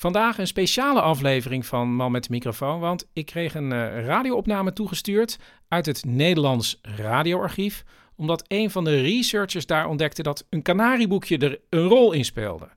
Vandaag 0.00 0.38
een 0.38 0.46
speciale 0.46 1.00
aflevering 1.00 1.66
van 1.66 1.94
Man 1.94 2.12
met 2.12 2.22
de 2.22 2.30
microfoon, 2.30 2.80
want 2.80 3.08
ik 3.12 3.26
kreeg 3.26 3.54
een 3.54 3.72
eh, 3.72 4.04
radioopname 4.04 4.72
toegestuurd 4.72 5.38
uit 5.68 5.86
het 5.86 6.04
Nederlands 6.04 6.78
radioarchief, 6.82 7.84
omdat 8.16 8.44
een 8.46 8.70
van 8.70 8.84
de 8.84 9.00
researchers 9.00 9.66
daar 9.66 9.88
ontdekte 9.88 10.22
dat 10.22 10.46
een 10.50 10.62
kanarieboekje 10.62 11.38
er 11.38 11.60
een 11.68 11.86
rol 11.86 12.12
in 12.12 12.24
speelde. 12.24 12.68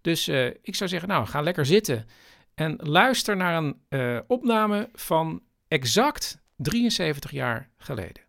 Dus 0.00 0.28
eh, 0.28 0.46
ik 0.46 0.74
zou 0.74 0.90
zeggen, 0.90 1.08
nou, 1.08 1.26
ga 1.26 1.40
lekker 1.40 1.66
zitten 1.66 2.06
en 2.54 2.76
luister 2.76 3.36
naar 3.36 3.56
een 3.56 3.82
eh, 3.88 4.18
opname 4.26 4.88
van 4.92 5.42
exact 5.68 6.40
73 6.56 7.30
jaar 7.30 7.70
geleden. 7.76 8.22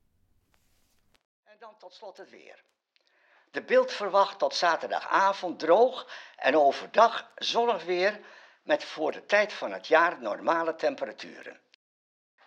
En 1.43 1.55
dan 1.59 1.73
tot 1.79 1.93
slot 1.93 2.17
het 2.17 2.29
weer. 2.29 2.58
De 3.51 3.61
beeld 3.61 3.91
verwacht 3.91 4.39
tot 4.39 4.55
zaterdagavond 4.55 5.59
droog 5.59 6.07
en 6.35 6.57
overdag 6.57 7.31
zonnig 7.35 7.83
weer 7.83 8.19
met 8.63 8.83
voor 8.83 9.11
de 9.11 9.25
tijd 9.25 9.53
van 9.53 9.71
het 9.71 9.87
jaar 9.87 10.21
normale 10.21 10.75
temperaturen. 10.75 11.59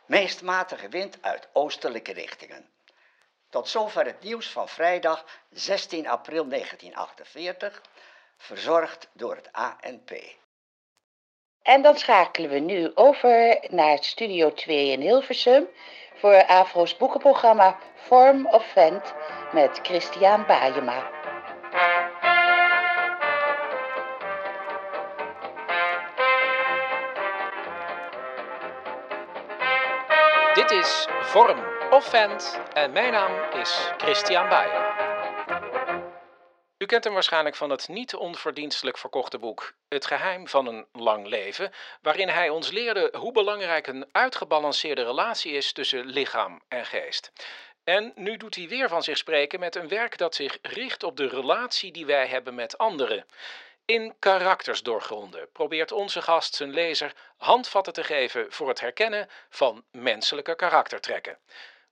Meest 0.07 0.43
matige 0.43 0.89
wind 0.89 1.19
uit 1.21 1.49
oostelijke 1.53 2.13
richtingen. 2.13 2.71
Tot 3.51 3.69
zover 3.69 4.05
het 4.05 4.21
nieuws 4.21 4.51
van 4.51 4.69
vrijdag 4.69 5.25
16 5.51 6.09
april 6.09 6.49
1948, 6.49 7.83
verzorgd 8.37 9.09
door 9.13 9.35
het 9.35 9.53
ANP. 9.53 10.11
En 11.63 11.83
dan 11.83 11.99
schakelen 11.99 12.51
we 12.51 12.59
nu 12.59 12.91
over 12.95 13.65
naar 13.69 14.05
Studio 14.05 14.53
2 14.53 14.91
in 14.91 15.01
Hilversum 15.01 15.69
voor 16.15 16.47
Afro's 16.47 16.97
boekenprogramma 16.97 17.79
Form 17.95 18.47
of 18.47 18.67
Vent 18.67 19.15
met 19.53 19.81
Christian 19.83 20.47
Bajema. 20.47 21.11
Dit 30.55 30.71
is 30.71 31.07
Vorm 31.21 31.59
of 31.91 32.05
Vent 32.05 32.61
en 32.73 32.93
mijn 32.93 33.13
naam 33.13 33.61
is 33.61 33.91
Christian 33.97 34.49
Baier. 34.49 35.11
U 36.79 36.87
kent 36.87 37.05
hem 37.05 37.13
waarschijnlijk 37.13 37.57
van 37.57 37.71
het 37.71 37.89
niet 37.89 38.15
onverdienstelijk 38.15 38.99
verkochte 38.99 39.39
boek 39.39 39.73
Het 39.89 40.07
geheim 40.07 40.49
van 40.49 40.67
een 40.67 40.87
lang 40.93 41.27
leven, 41.27 41.73
waarin 42.01 42.29
hij 42.29 42.49
ons 42.49 42.71
leerde 42.71 43.15
hoe 43.19 43.33
belangrijk 43.33 43.87
een 43.87 44.07
uitgebalanceerde 44.13 45.05
relatie 45.05 45.53
is 45.53 45.73
tussen 45.73 46.07
lichaam 46.07 46.61
en 46.69 46.87
geest. 46.87 47.33
En 47.85 48.13
nu 48.15 48.37
doet 48.37 48.55
hij 48.55 48.69
weer 48.69 48.89
van 48.89 49.03
zich 49.03 49.17
spreken 49.17 49.61
met 49.61 49.75
een 49.77 49.89
werk 49.89 50.19
dat 50.19 50.35
zich 50.35 50.59
richt 50.63 51.03
op 51.03 51.17
de 51.17 51.29
relatie 51.29 51.93
die 51.93 52.07
wij 52.07 52.27
hebben 52.27 52.55
met 52.55 52.79
anderen. 52.79 53.27
In 53.85 54.15
Karakters 54.19 54.83
doorgronden 54.83 55.53
probeert 55.53 55.93
onze 55.93 56.23
gast 56.23 56.55
zijn 56.55 56.71
lezer 56.71 57.13
handvatten 57.37 57.93
te 57.93 58.05
geven 58.05 58.53
voor 58.53 58.69
het 58.69 58.81
herkennen 58.81 59.29
van 59.49 59.85
menselijke 59.91 60.55
karaktertrekken. 60.55 61.39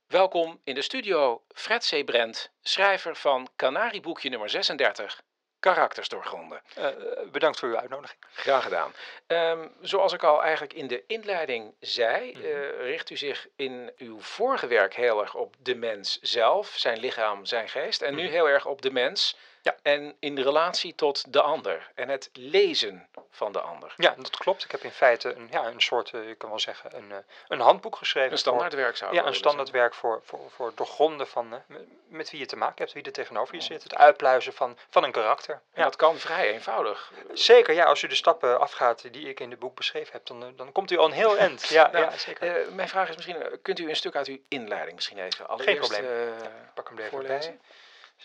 Welkom 0.07 0.61
in 0.63 0.75
de 0.75 0.81
studio 0.81 1.43
Fred 1.55 1.89
C. 1.89 2.05
Brent, 2.05 2.51
schrijver 2.61 3.15
van 3.15 3.49
Canarieboekje 3.55 4.29
nummer 4.29 4.49
36, 4.49 5.21
Karakters 5.61 6.09
doorgronden. 6.09 6.61
Eh, 6.75 6.87
bedankt 7.31 7.59
voor 7.59 7.69
uw 7.69 7.77
uitnodiging. 7.77 8.19
Graag 8.33 8.63
gedaan. 8.63 8.93
Ehm, 9.27 9.67
zoals 9.81 10.13
ik 10.13 10.23
al 10.23 10.41
eigenlijk 10.43 10.73
in 10.73 10.87
de 10.87 11.03
inleiding 11.07 11.73
zei, 11.79 12.31
Mhm. 12.31 12.45
eh, 12.45 12.69
richt 12.81 13.09
u 13.09 13.17
zich 13.17 13.47
in 13.55 13.93
uw 13.97 14.19
vorige 14.19 14.67
werk 14.67 14.93
heel 14.95 15.21
erg 15.21 15.35
op 15.35 15.55
de 15.59 15.75
mens 15.75 16.19
zelf, 16.21 16.67
zijn 16.75 16.99
lichaam, 16.99 17.45
zijn 17.45 17.69
geest. 17.69 18.01
En 18.01 18.15
nu 18.15 18.23
Mhm. 18.23 18.31
heel 18.31 18.49
erg 18.49 18.65
op 18.65 18.81
de 18.81 18.91
mens 18.91 19.37
Ja. 19.63 19.75
en 19.81 20.15
in 20.19 20.35
de 20.35 20.41
relatie 20.43 20.95
tot 20.95 21.33
de 21.33 21.41
ander 21.41 21.91
en 21.95 22.09
het 22.09 22.29
lezen 22.33 23.07
van 23.31 23.51
de 23.51 23.61
ander. 23.61 23.93
Ja, 23.97 24.13
dat 24.17 24.37
klopt. 24.37 24.63
Ik 24.63 24.71
heb 24.71 24.81
in 24.83 24.91
feite 24.91 25.33
een, 25.35 25.47
ja, 25.51 25.65
een 25.67 25.81
soort, 25.81 26.13
eh, 26.13 26.27
je 26.27 26.35
kan 26.35 26.49
wel 26.49 26.59
zeggen, 26.59 26.95
een, 26.97 27.11
eh, 27.11 27.17
een 27.47 27.59
handboek 27.59 27.95
geschreven. 27.95 28.31
Een 28.31 28.37
standaardwerk 28.37 28.97
zou 28.97 29.13
ja, 29.13 29.25
een 29.25 29.35
standaardwerk 29.35 29.93
voor, 29.93 30.21
voor, 30.25 30.39
voor 30.49 30.67
het 30.67 30.77
doorgronden 30.77 31.27
van 31.27 31.53
eh, 31.53 31.75
met- 32.07 32.29
wie 32.31 32.39
je 32.39 32.45
te 32.45 32.55
maken 32.55 32.77
hebt, 32.77 32.93
wie 32.93 33.03
er 33.03 33.11
tegenover 33.11 33.55
je 33.55 33.61
zit. 33.61 33.83
Het 33.83 33.95
uitpluizen 33.95 34.53
van, 34.53 34.77
van 34.89 35.03
een 35.03 35.11
karakter. 35.11 35.53
En 35.53 35.61
Ja. 35.73 35.83
dat 35.83 35.95
kan 35.95 36.17
vrij 36.17 36.51
eenvoudig. 36.51 37.11
Zeker, 37.33 37.73
ja, 37.73 37.85
als 37.85 38.01
u 38.01 38.07
de 38.07 38.15
stappen 38.15 38.59
afgaat 38.59 39.13
die 39.13 39.29
ik 39.29 39.39
in 39.39 39.49
het 39.49 39.59
boek 39.59 39.75
beschreven 39.75 40.11
heb, 40.13 40.25
dan, 40.25 40.53
dan 40.55 40.71
komt 40.71 40.91
u 40.91 40.97
al 40.97 41.05
een 41.05 41.11
heel 41.11 41.37
eind. 41.37 41.67
Ja, 41.69 41.89
Nou, 41.91 42.03
ja 42.05 42.17
zeker. 42.17 42.73
Mijn 42.73 42.89
vraag 42.89 43.09
is 43.09 43.15
misschien, 43.15 43.59
kunt 43.61 43.79
u 43.79 43.89
een 43.89 43.95
stuk 43.95 44.15
uit 44.15 44.27
uw 44.27 44.37
inleiding 44.47 44.95
misschien 44.95 45.17
even 45.19 45.47
allereerst 45.47 45.89
probleem. 45.91 46.27
eh, 46.41 46.47
Pak 46.73 46.87
hem 46.87 46.97
er 46.97 47.03
even 47.03 47.17
voorlezen? 47.17 47.59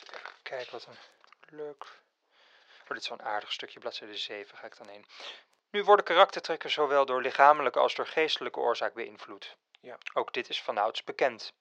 bij. 0.03 0.21
Kijk 0.43 0.71
wat 0.71 0.87
een 0.89 0.97
leuk. 1.51 1.85
Oh, 2.83 2.89
dit 2.89 3.03
is 3.03 3.09
wel 3.09 3.19
een 3.21 3.27
aardig 3.27 3.53
stukje, 3.53 3.79
bladzijde 3.79 4.17
7 4.17 4.57
ga 4.57 4.67
ik 4.67 4.77
dan 4.77 4.89
heen. 4.89 5.07
Nu 5.71 5.85
worden 5.85 6.05
karaktertrekken 6.05 6.71
zowel 6.71 7.07
door 7.07 7.23
lichamelijke 7.23 7.79
als 7.79 7.95
door 7.95 8.07
geestelijke 8.07 8.59
oorzaak 8.59 8.95
beïnvloed. 8.95 9.57
Ja. 9.81 9.99
Ook 10.15 10.33
dit 10.33 10.49
is 10.49 10.63
vanouds 10.63 11.05
bekend. 11.05 11.53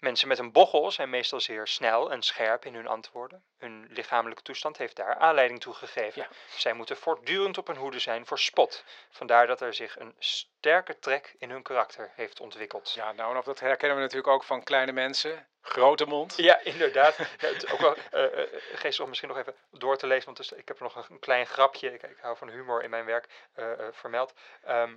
Mensen 0.00 0.28
met 0.28 0.38
een 0.38 0.52
bochel 0.52 0.90
zijn 0.90 1.10
meestal 1.10 1.40
zeer 1.40 1.66
snel 1.66 2.10
en 2.10 2.22
scherp 2.22 2.64
in 2.64 2.74
hun 2.74 2.86
antwoorden. 2.86 3.42
Hun 3.58 3.86
lichamelijke 3.90 4.42
toestand 4.42 4.76
heeft 4.76 4.96
daar 4.96 5.14
aanleiding 5.14 5.60
toe 5.60 5.74
gegeven. 5.74 6.22
Ja. 6.22 6.28
Zij 6.56 6.72
moeten 6.72 6.96
voortdurend 6.96 7.58
op 7.58 7.66
hun 7.66 7.76
hoede 7.76 7.98
zijn 7.98 8.26
voor 8.26 8.38
spot. 8.38 8.84
Vandaar 9.10 9.46
dat 9.46 9.60
er 9.60 9.74
zich 9.74 9.98
een 9.98 10.14
sterke 10.18 10.98
trek 10.98 11.34
in 11.38 11.50
hun 11.50 11.62
karakter 11.62 12.12
heeft 12.14 12.40
ontwikkeld. 12.40 12.92
Ja, 12.92 13.12
nou, 13.12 13.32
en 13.32 13.38
of 13.38 13.44
dat 13.44 13.60
herkennen 13.60 13.96
we 13.96 14.02
natuurlijk 14.02 14.32
ook 14.32 14.44
van 14.44 14.62
kleine 14.62 14.92
mensen. 14.92 15.48
Grote 15.62 16.06
mond. 16.06 16.36
Ja, 16.36 16.60
inderdaad. 16.62 17.16
Ja, 17.16 17.24
het 17.48 17.64
is 17.64 17.72
ook 17.72 17.80
wel 17.80 17.96
eh, 18.10 18.42
eh, 18.42 18.48
geestig 18.72 19.02
om 19.02 19.08
misschien 19.08 19.28
nog 19.28 19.38
even 19.38 19.54
door 19.70 19.96
te 19.96 20.06
lezen, 20.06 20.24
want 20.24 20.36
dus, 20.36 20.52
ik 20.52 20.68
heb 20.68 20.80
nog 20.80 21.08
een, 21.08 21.18
klein 21.18 21.46
grapje, 21.46 21.92
ik, 21.92 22.02
ik 22.02 22.18
hou 22.20 22.36
van 22.36 22.48
humor 22.48 22.82
in 22.82 22.90
mijn 22.90 23.04
werk, 23.04 23.28
eh, 23.52 23.66
vermeld. 23.92 24.34
Ehm, 24.62 24.94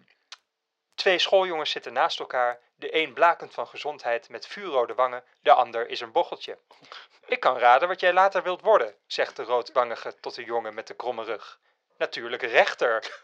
twee 0.96 1.20
schooljongens 1.20 1.72
zitten 1.72 1.94
naast 1.94 2.20
elkaar, 2.20 2.60
de 2.76 2.96
een 2.96 3.14
blakend 3.14 3.54
van 3.54 3.68
gezondheid 3.68 4.30
met 4.30 4.48
vuurrode 4.48 4.94
wangen, 4.94 5.24
de 5.42 5.54
ander 5.54 5.90
is 5.90 6.02
een 6.02 6.12
bocheltje. 6.12 6.58
Ik 7.26 7.40
kan 7.40 7.58
raden 7.58 7.88
wat 7.88 8.00
jij 8.00 8.14
later 8.14 8.44
wilt 8.44 8.62
worden, 8.62 8.96
zegt 9.08 9.36
de 9.36 9.44
roodwangige 9.44 10.20
tot 10.20 10.36
de 10.36 10.44
jongen 10.44 10.74
met 10.74 10.88
de 10.88 10.94
kromme 10.94 11.24
rug. 11.24 11.60
Natuurlijk 11.98 12.42
rechter. 12.42 13.22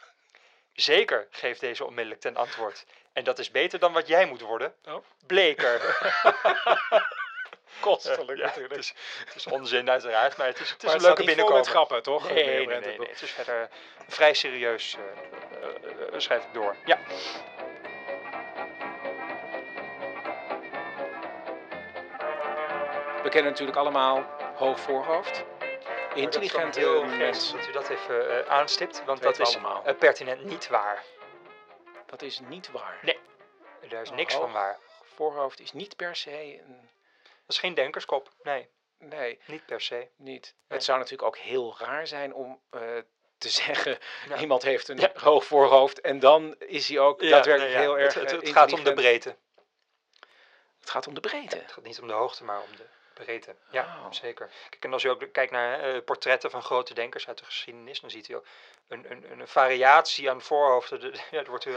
Zeker, 0.73 1.27
geeft 1.31 1.59
deze 1.59 1.85
onmiddellijk 1.85 2.21
ten 2.21 2.35
antwoord. 2.35 2.85
En 3.13 3.23
dat 3.23 3.39
is 3.39 3.51
beter 3.51 3.79
dan 3.79 3.93
wat 3.93 4.07
jij 4.07 4.25
moet 4.25 4.41
worden. 4.41 4.75
Oh. 4.85 5.05
Bleker. 5.25 5.81
Kostelijk 7.79 8.41
natuurlijk. 8.41 8.69
Het 8.75 8.83
is, 8.83 8.93
het 9.25 9.35
is 9.35 9.47
onzin 9.47 9.89
uiteraard, 9.89 10.37
maar 10.37 10.47
het 10.47 10.59
is, 10.59 10.69
het 10.69 10.83
is 10.83 10.93
een 10.93 11.01
leuke 11.01 11.17
met 11.17 11.25
binnenkomer. 11.25 11.65
grappen, 11.65 12.03
toch? 12.03 12.29
Nee, 12.31 12.43
nee, 12.43 12.75
het 12.75 12.85
nee, 12.85 12.97
boek. 12.97 13.07
Het 13.07 13.21
is 13.21 13.31
verder 13.31 13.69
vrij 14.07 14.33
serieus, 14.33 14.95
eh, 14.95 15.67
eh, 15.69 16.13
eh, 16.13 16.19
schrijf 16.19 16.43
ik 16.43 16.53
door. 16.53 16.75
Ja. 16.85 16.97
We 23.23 23.29
kennen 23.29 23.51
natuurlijk 23.51 23.77
allemaal 23.77 24.25
hoog 24.55 24.79
voorhoofd. 24.79 25.43
Intelligente 26.13 26.79
heel 26.79 27.05
mens. 27.05 27.17
geestig 27.17 27.59
dat 27.59 27.67
u 27.67 27.71
dat 27.71 27.89
even 27.89 28.45
eh, 28.45 28.51
aanstipt, 28.51 29.03
want 29.05 29.21
Dat 29.21 29.35
dat 29.35 29.47
is 29.47 29.55
allemaal. 29.55 29.83
eh, 29.85 29.95
pertinent 29.97 30.43
niet 30.43 30.67
waar. 30.67 31.03
Dat 32.05 32.21
is 32.21 32.39
niet 32.39 32.71
waar. 32.71 32.99
Nee. 33.01 33.19
Daar 33.89 34.01
is 34.01 34.11
niks 34.11 34.33
van 34.35 34.51
waar. 34.51 34.77
Voorhoofd 35.15 35.59
is 35.59 35.71
niet 35.73 35.95
per 35.95 36.15
se 36.15 36.59
een... 36.67 36.89
Is 37.49 37.57
geen 37.59 37.73
denkerskop. 37.73 38.29
Nee, 38.43 38.69
Nee, 38.97 39.39
niet 39.45 39.65
per 39.65 39.81
se. 39.81 40.07
niet. 40.15 40.41
Nee. 40.43 40.77
Het 40.77 40.83
zou 40.83 40.97
natuurlijk 40.97 41.27
ook 41.27 41.37
heel 41.37 41.75
raar 41.79 42.07
zijn 42.07 42.33
om 42.33 42.61
eh, 42.69 42.81
te 43.37 43.49
zeggen... 43.63 43.97
Iemand 44.39 44.63
heeft 44.63 44.87
een 44.87 44.97
Ja. 44.97 45.11
hoog 45.13 45.45
voorhoofd 45.45 46.01
en 46.01 46.19
dan 46.19 46.55
is 46.59 46.87
hij 46.87 46.99
ook 46.99 47.21
Ja, 47.21 47.29
daadwerkelijk 47.29 47.73
nee, 47.73 47.83
ja. 47.83 47.89
heel 47.89 47.99
erg 47.99 48.13
Het, 48.13 48.23
het, 48.23 48.31
eh, 48.33 48.39
het 48.47 48.49
gaat 48.57 48.73
om 48.73 48.83
de 48.83 48.93
breedte. 48.93 49.35
Het 50.79 50.89
gaat 50.89 51.07
om 51.07 51.13
de 51.13 51.19
breedte. 51.19 51.57
Het 51.57 51.71
gaat 51.71 51.83
niet 51.83 51.99
om 52.01 52.07
de 52.07 52.13
hoogte, 52.13 52.43
maar 52.43 52.61
om 52.61 52.75
de 52.75 52.85
breedte. 53.13 53.55
Ja, 53.71 53.83
Oh. 54.05 54.11
zeker. 54.11 54.49
Kijk, 54.69 54.83
en 54.85 54.93
als 54.93 55.03
u 55.03 55.09
ook 55.09 55.23
kijkt 55.31 55.51
naar 55.51 55.79
eh, 55.79 56.03
portretten 56.03 56.51
van 56.51 56.63
grote 56.63 56.93
denkers 56.93 57.27
uit 57.27 57.37
de 57.37 57.45
geschiedenis, 57.45 57.99
dan 57.99 58.09
ziet 58.09 58.27
u 58.29 58.33
ook 58.33 58.45
een, 58.89 59.05
een, 59.09 59.39
een 59.39 59.47
variatie 59.47 60.29
aan 60.29 60.41
voorhoofden. 60.41 60.99
De, 60.99 61.11
ja, 61.31 61.39
er 61.39 61.49
wordt 61.49 61.65
uh, 61.65 61.73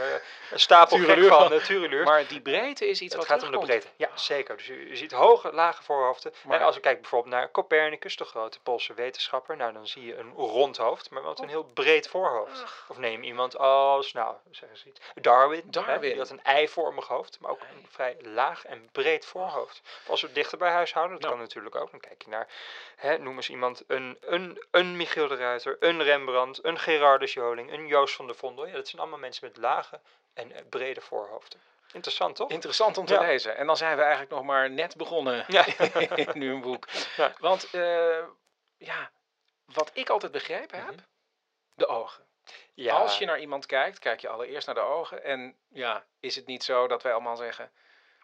een 0.51 0.59
stapel 0.59 0.97
gek 0.97 1.23
van 1.27 1.53
uh, 1.53 2.05
Maar 2.05 2.27
die 2.27 2.41
breedte 2.41 2.87
is 2.87 3.01
iets 3.01 3.15
Het 3.15 3.27
wat 3.27 3.31
gaat 3.31 3.43
om 3.43 3.51
de 3.51 3.65
breedte. 3.65 3.87
Ja, 3.95 4.09
zeker. 4.13 4.57
Dus 4.57 4.67
je, 4.67 4.89
je 4.89 4.95
ziet 4.95 5.11
hoge, 5.11 5.53
lage 5.53 5.83
voorhoofden. 5.83 6.33
Maar- 6.43 6.59
en 6.59 6.65
als 6.65 6.75
je 6.75 6.81
kijkt 6.81 7.01
bijvoorbeeld 7.01 7.33
naar 7.33 7.51
Copernicus, 7.51 8.15
de 8.17 8.25
grote 8.25 8.59
Poolse 8.59 8.93
wetenschapper, 8.93 9.57
nou 9.57 9.73
dan 9.73 9.87
zie 9.87 10.05
je 10.05 10.17
een 10.17 10.31
rond 10.31 10.77
hoofd, 10.77 11.09
maar 11.09 11.21
wat 11.21 11.39
een 11.39 11.49
heel 11.49 11.63
breed 11.63 12.07
voorhoofd. 12.07 12.63
Of 12.87 12.97
neem 12.97 13.23
iemand 13.23 13.57
als, 13.57 14.13
nou, 14.13 14.35
zeggen 14.51 14.77
ze 14.77 14.87
iets, 14.87 14.99
Darwin. 15.15 15.59
Hè, 15.59 15.69
Darwin. 15.69 16.09
die 16.09 16.17
had 16.17 16.29
een 16.29 16.43
eivormig 16.43 17.07
hoofd, 17.07 17.37
maar 17.39 17.51
ook 17.51 17.61
een 17.61 17.87
vrij 17.89 18.17
laag 18.21 18.65
en 18.65 18.89
breed 18.91 19.25
voorhoofd. 19.25 19.81
Of 20.03 20.09
als 20.09 20.21
we 20.21 20.27
het 20.27 20.35
dichter 20.35 20.57
bij 20.57 20.71
huis 20.71 20.93
houden, 20.93 21.13
dat 21.13 21.23
Nou. 21.25 21.33
kan 21.33 21.43
natuurlijk 21.43 21.75
ook. 21.75 21.91
Dan 21.91 21.99
kijk 21.99 22.21
je 22.23 22.29
naar, 22.29 22.47
hè, 22.95 23.17
noem 23.17 23.35
eens 23.35 23.49
iemand, 23.49 23.83
een, 23.87 24.17
een, 24.21 24.63
een 24.71 24.97
Michiel 24.97 25.27
de 25.27 25.35
Ruiter, 25.35 25.77
een 25.79 26.03
Rembrandt, 26.03 26.59
een 26.63 26.79
Gerardus 27.03 27.33
Joling, 27.33 27.71
een 27.71 27.87
Joost 27.87 28.15
van 28.15 28.25
der 28.27 28.35
Vondel. 28.35 28.65
Ja, 28.65 28.73
dat 28.73 28.87
zijn 28.87 29.01
allemaal 29.01 29.19
mensen 29.19 29.47
met 29.47 29.57
lage 29.57 30.01
en 30.33 30.51
eh, 30.51 30.61
brede 30.69 31.01
voorhoofden. 31.01 31.61
Interessant, 31.93 32.35
toch? 32.35 32.49
Interessant 32.49 32.97
om 32.97 33.05
te 33.05 33.13
Ja. 33.13 33.19
lezen. 33.19 33.57
En 33.57 33.67
dan 33.67 33.77
zijn 33.77 33.95
we 33.95 34.01
eigenlijk 34.01 34.31
nog 34.31 34.43
maar 34.43 34.69
net 34.69 34.95
begonnen 34.97 35.45
Ja. 35.47 35.65
in 36.33 36.41
uw 36.41 36.59
boek. 36.59 36.87
Ja. 37.17 37.33
Want 37.39 37.69
eh, 37.73 38.23
ja, 38.77 39.11
wat 39.65 39.91
ik 39.93 40.09
altijd 40.09 40.31
begrepen 40.31 40.85
heb, 40.85 40.95
de 41.75 41.87
ogen. 41.87 42.23
Mhm. 42.43 42.51
Ja. 42.73 42.95
Als 42.95 43.17
je 43.17 43.25
naar 43.25 43.39
iemand 43.39 43.65
kijkt, 43.65 43.99
kijk 43.99 44.19
je 44.19 44.29
allereerst 44.29 44.65
naar 44.65 44.75
de 44.75 44.81
ogen. 44.81 45.23
En 45.23 45.57
ja, 45.69 46.05
is 46.19 46.35
het 46.35 46.45
niet 46.45 46.63
zo 46.63 46.87
dat 46.87 47.03
wij 47.03 47.11
allemaal 47.13 47.35
zeggen... 47.37 47.71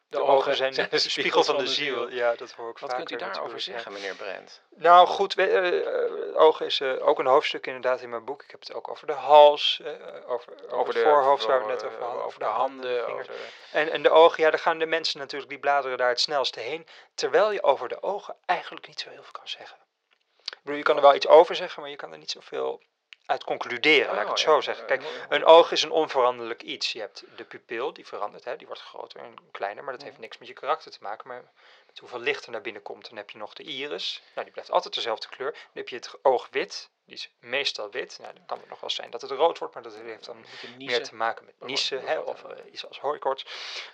De, 0.09 0.21
ogen 0.23 0.55
zijn 0.55 0.73
de 0.73 0.97
spiegel 1.09 1.43
van 1.43 1.57
de 1.57 1.67
ziel. 1.67 2.09
Ja, 2.09 2.35
dat 2.35 2.51
hoor 2.51 2.69
ik 2.69 2.77
Wat 2.77 2.89
vaker 2.89 3.05
kunt 3.05 3.21
u 3.21 3.25
daarover 3.25 3.59
zeggen, 3.59 3.93
meneer 3.93 4.15
Brent? 4.15 4.61
Nou 4.75 5.07
goed, 5.07 5.33
we- 5.33 5.47
eh, 5.47 5.77
eh, 5.77 6.41
ogen 6.41 6.65
is 6.65 6.79
eh, 6.79 7.07
ook 7.07 7.19
een 7.19 7.25
hoofdstuk 7.25 7.67
inderdaad 7.67 8.01
in 8.01 8.09
mijn 8.09 8.25
boek. 8.25 8.43
Ik 8.43 8.51
heb 8.51 8.59
het 8.59 8.73
ook 8.73 8.89
over 8.89 9.07
de 9.07 9.13
hals, 9.13 9.81
eh, 9.83 9.91
over, 10.27 10.53
over, 10.69 10.93
het 10.93 11.03
voorhoofd 11.03 11.45
waar 11.45 11.65
we 11.65 11.71
het 11.71 11.81
net 11.81 11.91
over 11.91 12.03
hadden. 12.03 12.23
over 12.23 12.39
de 12.39 12.45
handen. 12.45 13.25
En, 13.71 13.91
en 13.91 14.03
de 14.03 14.09
ogen, 14.09 14.43
ja, 14.43 14.49
daar 14.49 14.59
gaan 14.59 14.79
de 14.79 14.85
mensen 14.85 15.19
natuurlijk, 15.19 15.49
die 15.51 15.59
bladeren 15.59 15.97
daar 15.97 16.09
het 16.09 16.19
snelste 16.19 16.59
heen. 16.59 16.87
Terwijl 17.15 17.51
je 17.51 17.63
over 17.63 17.89
de 17.89 18.01
ogen 18.03 18.35
eigenlijk 18.45 18.87
niet 18.87 18.99
zo 18.99 19.09
heel 19.09 19.23
veel 19.23 19.31
kan 19.31 19.47
zeggen. 19.47 19.77
Ik 20.49 20.57
bedoel, 20.61 20.77
je 20.77 20.83
kan 20.83 20.95
er 20.95 21.01
wel 21.01 21.15
iets 21.15 21.27
over 21.27 21.55
zeggen, 21.55 21.81
maar 21.81 21.91
je 21.91 21.95
kan 21.95 22.11
er 22.11 22.17
niet 22.17 22.31
zoveel 22.31 22.81
uit 23.29 23.43
concluderen, 23.43 24.07
laat 24.07 24.15
ik 24.17 24.23
Oh, 24.23 24.29
het 24.29 24.39
ja. 24.41 24.45
zo 24.51 24.61
zeggen. 24.61 24.85
Kijk, 24.85 25.03
een 25.29 25.45
oog 25.45 25.71
is 25.71 25.81
een 25.83 25.91
onveranderlijk 25.91 26.61
iets. 26.61 26.91
Je 26.91 26.99
hebt 26.99 27.23
de 27.35 27.43
pupil, 27.43 27.93
die 27.93 28.07
verandert, 28.07 28.45
hè, 28.45 28.55
die 28.55 28.67
wordt 28.67 28.81
groter 28.81 29.19
en 29.19 29.33
kleiner, 29.51 29.83
maar 29.83 29.93
dat 29.93 30.03
heeft 30.03 30.17
niks 30.17 30.37
met 30.37 30.47
je 30.47 30.53
karakter 30.53 30.91
te 30.91 30.97
maken, 31.01 31.27
maar 31.27 31.43
met 31.87 31.99
hoeveel 31.99 32.19
licht 32.19 32.45
er 32.45 32.51
naar 32.51 32.61
binnen 32.61 32.81
komt. 32.81 33.07
Dan 33.09 33.17
heb 33.17 33.29
je 33.29 33.37
nog 33.37 33.53
de 33.53 33.63
iris, 33.63 34.21
nou, 34.33 34.43
die 34.43 34.51
blijft 34.53 34.71
altijd 34.71 34.93
dezelfde 34.93 35.27
kleur. 35.27 35.51
Dan 35.51 35.61
heb 35.73 35.89
je 35.89 35.95
het 35.95 36.13
oog 36.21 36.47
wit, 36.51 36.89
die 37.05 37.15
is 37.15 37.31
meestal 37.39 37.89
wit. 37.91 38.17
Nou, 38.21 38.33
dan 38.33 38.45
kan 38.45 38.57
het 38.59 38.69
nog 38.69 38.79
wel 38.79 38.89
zijn 38.89 39.09
dat 39.09 39.21
het 39.21 39.31
rood 39.31 39.57
wordt, 39.57 39.73
maar 39.73 39.83
dat 39.83 39.95
heeft 39.95 40.25
dan 40.25 40.45
meer 40.77 41.03
te 41.03 41.15
maken 41.15 41.45
met 41.45 41.55
niezen, 41.59 42.01
hè, 42.07 42.19
of 42.19 42.43
eh, 42.43 42.71
iets 42.71 42.87
als 42.87 42.99
hooikoorts. 42.99 43.45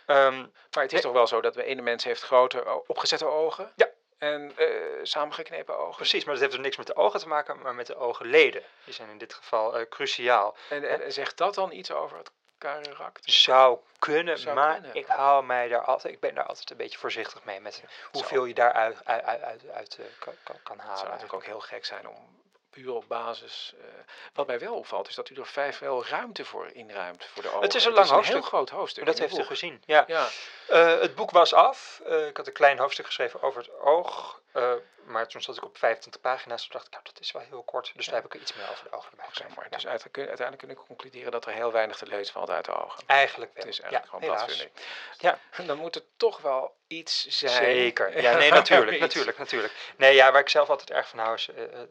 Ehm, 0.06 0.38
Maar 0.40 0.84
het 0.84 0.94
is 0.94 1.02
Nee. 1.02 1.02
toch 1.02 1.12
wel 1.20 1.28
zo 1.28 1.42
dat 1.42 1.54
de 1.54 1.64
ene 1.64 1.82
mens 1.82 2.04
heeft 2.04 2.22
grote 2.22 2.84
opgezette 2.88 3.26
ogen. 3.26 3.72
Ja. 3.76 3.90
En 4.26 4.52
eh, 4.58 4.68
samengeknepen 5.04 5.78
ogen. 5.78 5.96
precies, 5.96 6.24
maar 6.24 6.34
dat 6.34 6.44
heeft 6.44 6.56
dus 6.56 6.64
niks 6.64 6.78
met 6.78 6.88
de 6.88 6.96
ogen 6.96 7.20
te 7.20 7.28
maken, 7.28 7.62
maar 7.62 7.76
met 7.76 7.88
de 7.88 7.96
ogenleden. 7.96 8.64
Die 8.84 8.94
zijn 8.94 9.10
in 9.10 9.18
dit 9.18 9.34
geval 9.34 9.78
eh, 9.78 9.86
cruciaal. 9.90 10.56
En, 10.70 11.04
en 11.04 11.14
zegt 11.14 11.38
dat 11.38 11.56
dan 11.56 11.72
iets 11.72 11.92
over 11.92 12.18
het 12.18 12.32
karakter? 12.58 13.32
Zou 13.32 13.80
kunnen, 14.00 14.40
Zou 14.40 14.56
maar 14.56 14.74
kunnen. 14.74 14.96
ik 14.96 15.06
hou 15.06 15.46
mij 15.46 15.68
daar 15.68 15.82
altijd, 15.82 16.14
ik 16.14 16.20
ben 16.20 16.36
daar 16.36 16.46
altijd 16.46 16.70
een 16.70 16.78
beetje 16.78 16.98
voorzichtig 16.98 17.44
mee 17.44 17.60
met 17.60 17.84
hoeveel 18.12 18.46
je 18.46 18.54
daaruit 18.54 19.06
uit, 19.06 19.24
uit, 19.24 19.42
uit, 19.42 19.70
uit, 19.70 19.98
eh, 20.00 20.06
kan, 20.20 20.34
kan, 20.44 20.56
kan 20.64 20.78
halen. 20.78 20.92
Het 20.92 21.00
zou 21.00 21.12
natuurlijk 21.12 21.34
ook 21.34 21.46
heel 21.46 21.60
gek 21.60 21.86
zijn 21.86 22.08
om 22.08 22.44
puur 22.76 22.94
op 22.94 23.06
basis. 23.08 23.74
eh, 23.80 23.86
wat 24.34 24.48
mij 24.48 24.60
wel 24.60 24.76
opvalt, 24.76 25.08
is 25.08 25.16
dat 25.16 25.30
u 25.30 25.36
er 25.36 25.46
vrij 25.46 25.74
veel 25.74 26.06
ruimte 26.06 26.46
voor 26.46 26.70
inruimt 26.74 27.26
voor 27.26 27.44
de 27.44 27.50
ogen. 27.50 27.62
is 27.76 27.86
een 27.86 27.94
lang 27.94 28.06
heel 28.08 28.16
hoofdstuk. 28.16 28.46
groot 28.46 28.70
hoofdstuk. 28.70 29.06
Dat 29.06 29.20
heeft 29.20 29.38
u 29.38 29.44
gezien, 29.44 29.82
ja. 29.86 30.04
Ja, 30.08 30.28
Eh, 30.68 31.00
het 31.00 31.16
boek 31.16 31.32
was 31.32 31.54
af. 31.54 32.02
Eh, 32.06 32.28
ik 32.28 32.38
had 32.38 32.48
een 32.48 32.54
klein 32.54 32.78
hoofdstuk 32.80 33.06
geschreven 33.06 33.42
over 33.42 33.62
het 33.62 33.80
oog. 33.80 34.42
Eh, 34.56 34.74
maar 35.06 35.28
toen 35.28 35.42
zat 35.42 35.58
ik 35.58 35.64
op 35.64 35.78
25 35.78 36.22
pagina's. 36.22 36.62
Toen 36.62 36.72
dacht 36.72 36.86
ik, 36.86 36.92
nou, 36.92 37.04
dat 37.04 37.20
is 37.20 37.32
wel 37.32 37.42
heel 37.42 37.64
kort. 37.64 37.92
Dus 37.96 38.06
daar 38.06 38.16
heb 38.16 38.26
ik 38.26 38.34
er 38.34 38.40
iets 38.40 38.54
meer 38.54 38.70
over 38.72 38.90
de 38.90 38.96
ogen 38.96 39.18
maar. 39.18 39.26
Ja. 39.28 39.76
Dus 39.76 39.88
uiteindelijk, 39.88 40.18
uiteindelijk 40.18 40.58
kunnen 40.58 40.78
we 40.78 40.84
concluderen 40.84 41.32
dat 41.32 41.46
er 41.46 41.54
heel 41.54 41.72
weinig 41.72 41.98
te 41.98 42.08
lezen 42.08 42.34
valt 42.34 42.50
uit 42.50 42.66
de 42.66 42.72
ogen. 42.72 43.04
Eigenlijk 43.06 43.54
wel. 43.54 43.64
Het 43.64 43.74
is 43.74 43.78
ja, 43.78 43.84
eigenlijk 43.84 44.14
gewoon 44.14 44.36
helaas. 44.36 44.62
ik. 44.62 44.72
Ja. 45.18 45.40
Dan 45.66 45.78
moet 45.78 45.96
er 45.96 46.04
toch 46.18 46.42
wel 46.42 46.76
iets 46.88 47.28
zijn. 47.28 47.52
Zeker. 47.52 48.14
Ja, 48.22 48.38
nee, 48.38 48.52
natuurlijk, 48.52 49.00
natuurlijk, 49.00 49.38
natuurlijk. 49.38 49.74
Nee, 49.98 50.16
ja, 50.16 50.32
waar 50.32 50.42
ik 50.42 50.50
zelf 50.50 50.70
altijd 50.70 50.92
erg 50.92 51.08
van 51.08 51.20
hou 51.20 51.34
is 51.34 51.48
eh, 51.48 51.82
eh, 51.82 51.88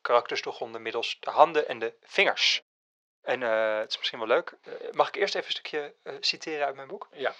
karakters 0.00 0.42
doorgronden 0.42 0.82
middels 0.82 1.16
de 1.20 1.30
handen 1.30 1.68
en 1.68 1.78
de 1.78 1.94
vingers. 2.02 2.62
En 3.22 3.40
het 3.40 3.90
is 3.90 3.98
misschien 3.98 4.18
wel 4.18 4.28
leuk. 4.28 4.52
Mag 4.92 5.08
ik 5.08 5.16
eerst 5.16 5.34
even 5.34 5.46
een 5.46 5.52
stukje 5.52 5.94
citeren 6.20 6.66
uit 6.66 6.74
mijn 6.74 6.88
boek? 6.88 7.08
Ja. 7.12 7.34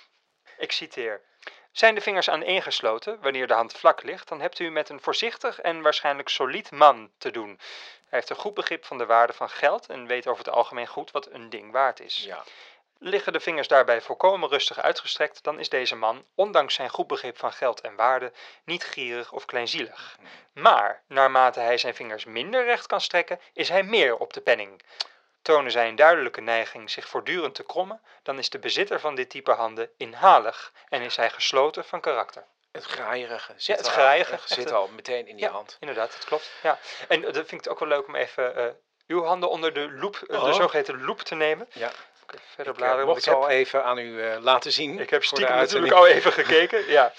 Ik 0.59 0.73
citeer. 0.73 1.23
Zijn 1.73 1.95
de 1.95 2.01
vingers 2.01 2.31
aaneengesloten, 2.31 3.21
wanneer 3.21 3.47
de 3.47 3.55
hand 3.55 3.73
vlak 3.73 4.03
ligt, 4.03 4.29
dan 4.29 4.41
hebt 4.41 4.59
u 4.59 4.71
met 4.71 4.89
een 4.89 5.01
voorzichtig 5.01 5.61
en 5.61 5.83
waarschijnlijk 5.83 6.29
solied 6.29 6.71
man 6.71 7.11
te 7.19 7.31
doen. 7.31 7.49
Hij 7.49 8.19
heeft 8.19 8.31
een 8.31 8.37
goed 8.37 8.55
begrip 8.55 8.85
van 8.85 8.99
de 8.99 9.07
waarde 9.07 9.33
van 9.33 9.51
geld 9.51 9.87
en 9.87 10.07
weet 10.07 10.27
over 10.27 10.45
het 10.45 10.55
algemeen 10.55 10.87
goed 10.87 11.11
wat 11.11 11.31
een 11.31 11.51
ding 11.51 11.73
waard 11.73 12.01
is. 12.01 12.25
Ja. 12.25 12.45
Liggen 12.99 13.33
de 13.33 13.41
vingers 13.41 13.69
daarbij 13.69 14.01
volkomen 14.01 14.49
rustig 14.49 14.79
uitgestrekt, 14.79 15.43
dan 15.43 15.59
is 15.59 15.69
deze 15.69 15.97
man, 15.97 16.25
ondanks 16.35 16.75
zijn 16.75 16.91
goed 16.91 17.07
begrip 17.07 17.39
van 17.39 17.53
geld 17.53 17.81
en 17.81 17.97
waarde, 17.97 18.33
niet 18.65 18.85
gierig 18.85 19.33
of 19.33 19.45
kleinzielig. 19.45 20.19
Maar 20.53 21.03
naarmate 21.07 21.61
hij 21.61 21.79
zijn 21.79 21.95
vingers 21.95 22.25
minder 22.25 22.65
recht 22.65 22.87
kan 22.87 23.01
strekken, 23.01 23.41
is 23.53 23.69
hij 23.69 23.83
meer 23.83 24.17
op 24.17 24.33
de 24.33 24.41
penning. 24.41 24.83
Tonen 25.43 25.71
zij 25.73 25.89
een 25.89 25.97
duidelijke 25.97 26.41
neiging 26.41 26.91
zich 26.91 27.09
voortdurend 27.09 27.55
te 27.55 27.63
krommen, 27.63 28.01
dan 28.23 28.39
is 28.39 28.51
de 28.51 28.59
bezitter 28.59 29.01
van 29.01 29.15
dit 29.15 29.31
type 29.31 29.53
handen 29.53 29.91
inhalig 29.97 30.73
en 30.89 31.03
is 31.03 31.17
hij 31.17 31.31
gesloten 31.31 31.85
van 31.85 32.01
karakter. 32.01 32.45
Het 32.73 32.85
graaierige 32.85 33.53
zit, 33.57 33.77
het 33.77 33.87
al- 33.87 33.93
graaierige, 33.93 34.49
zit 34.49 34.59
echt, 34.65 34.73
al 34.73 34.89
meteen 34.89 35.27
in 35.29 35.37
die 35.37 35.45
ja, 35.45 35.51
hand. 35.51 35.77
Inderdaad, 35.81 36.13
dat 36.13 36.25
klopt. 36.25 36.51
Ja. 36.63 36.79
En 37.09 37.19
eh, 37.25 37.33
dat 37.33 37.35
vind 37.35 37.53
ik 37.53 37.59
het 37.59 37.69
ook 37.69 37.79
wel 37.79 37.89
leuk 37.89 38.07
om 38.07 38.15
even 38.15 38.57
eh, 38.57 38.65
uw 39.07 39.23
handen 39.25 39.51
onder 39.51 39.73
de 39.75 39.91
loep, 39.93 40.15
eh, 40.17 40.41
de 40.41 40.47
Oh. 40.47 40.55
zogeheten 40.55 41.05
loep 41.05 41.21
te 41.21 41.35
nemen. 41.35 41.69
Ja. 41.73 41.91
Verder 42.55 42.73
Ik 42.73 42.79
bladeren. 42.79 42.95
want 43.07 43.07
mocht 43.07 43.19
ik 43.19 43.25
heb- 43.25 43.35
al 43.35 43.49
even 43.49 43.85
aan 43.85 43.99
u 43.99 44.23
laten 44.41 44.73
zien. 44.73 44.99
Ik 44.99 45.11
heb 45.11 45.25
stiekem 45.25 45.57
natuurlijk 45.57 45.93
al 45.93 46.07
even 46.07 46.33
gekeken. 46.33 46.89
Ja. 46.91 47.13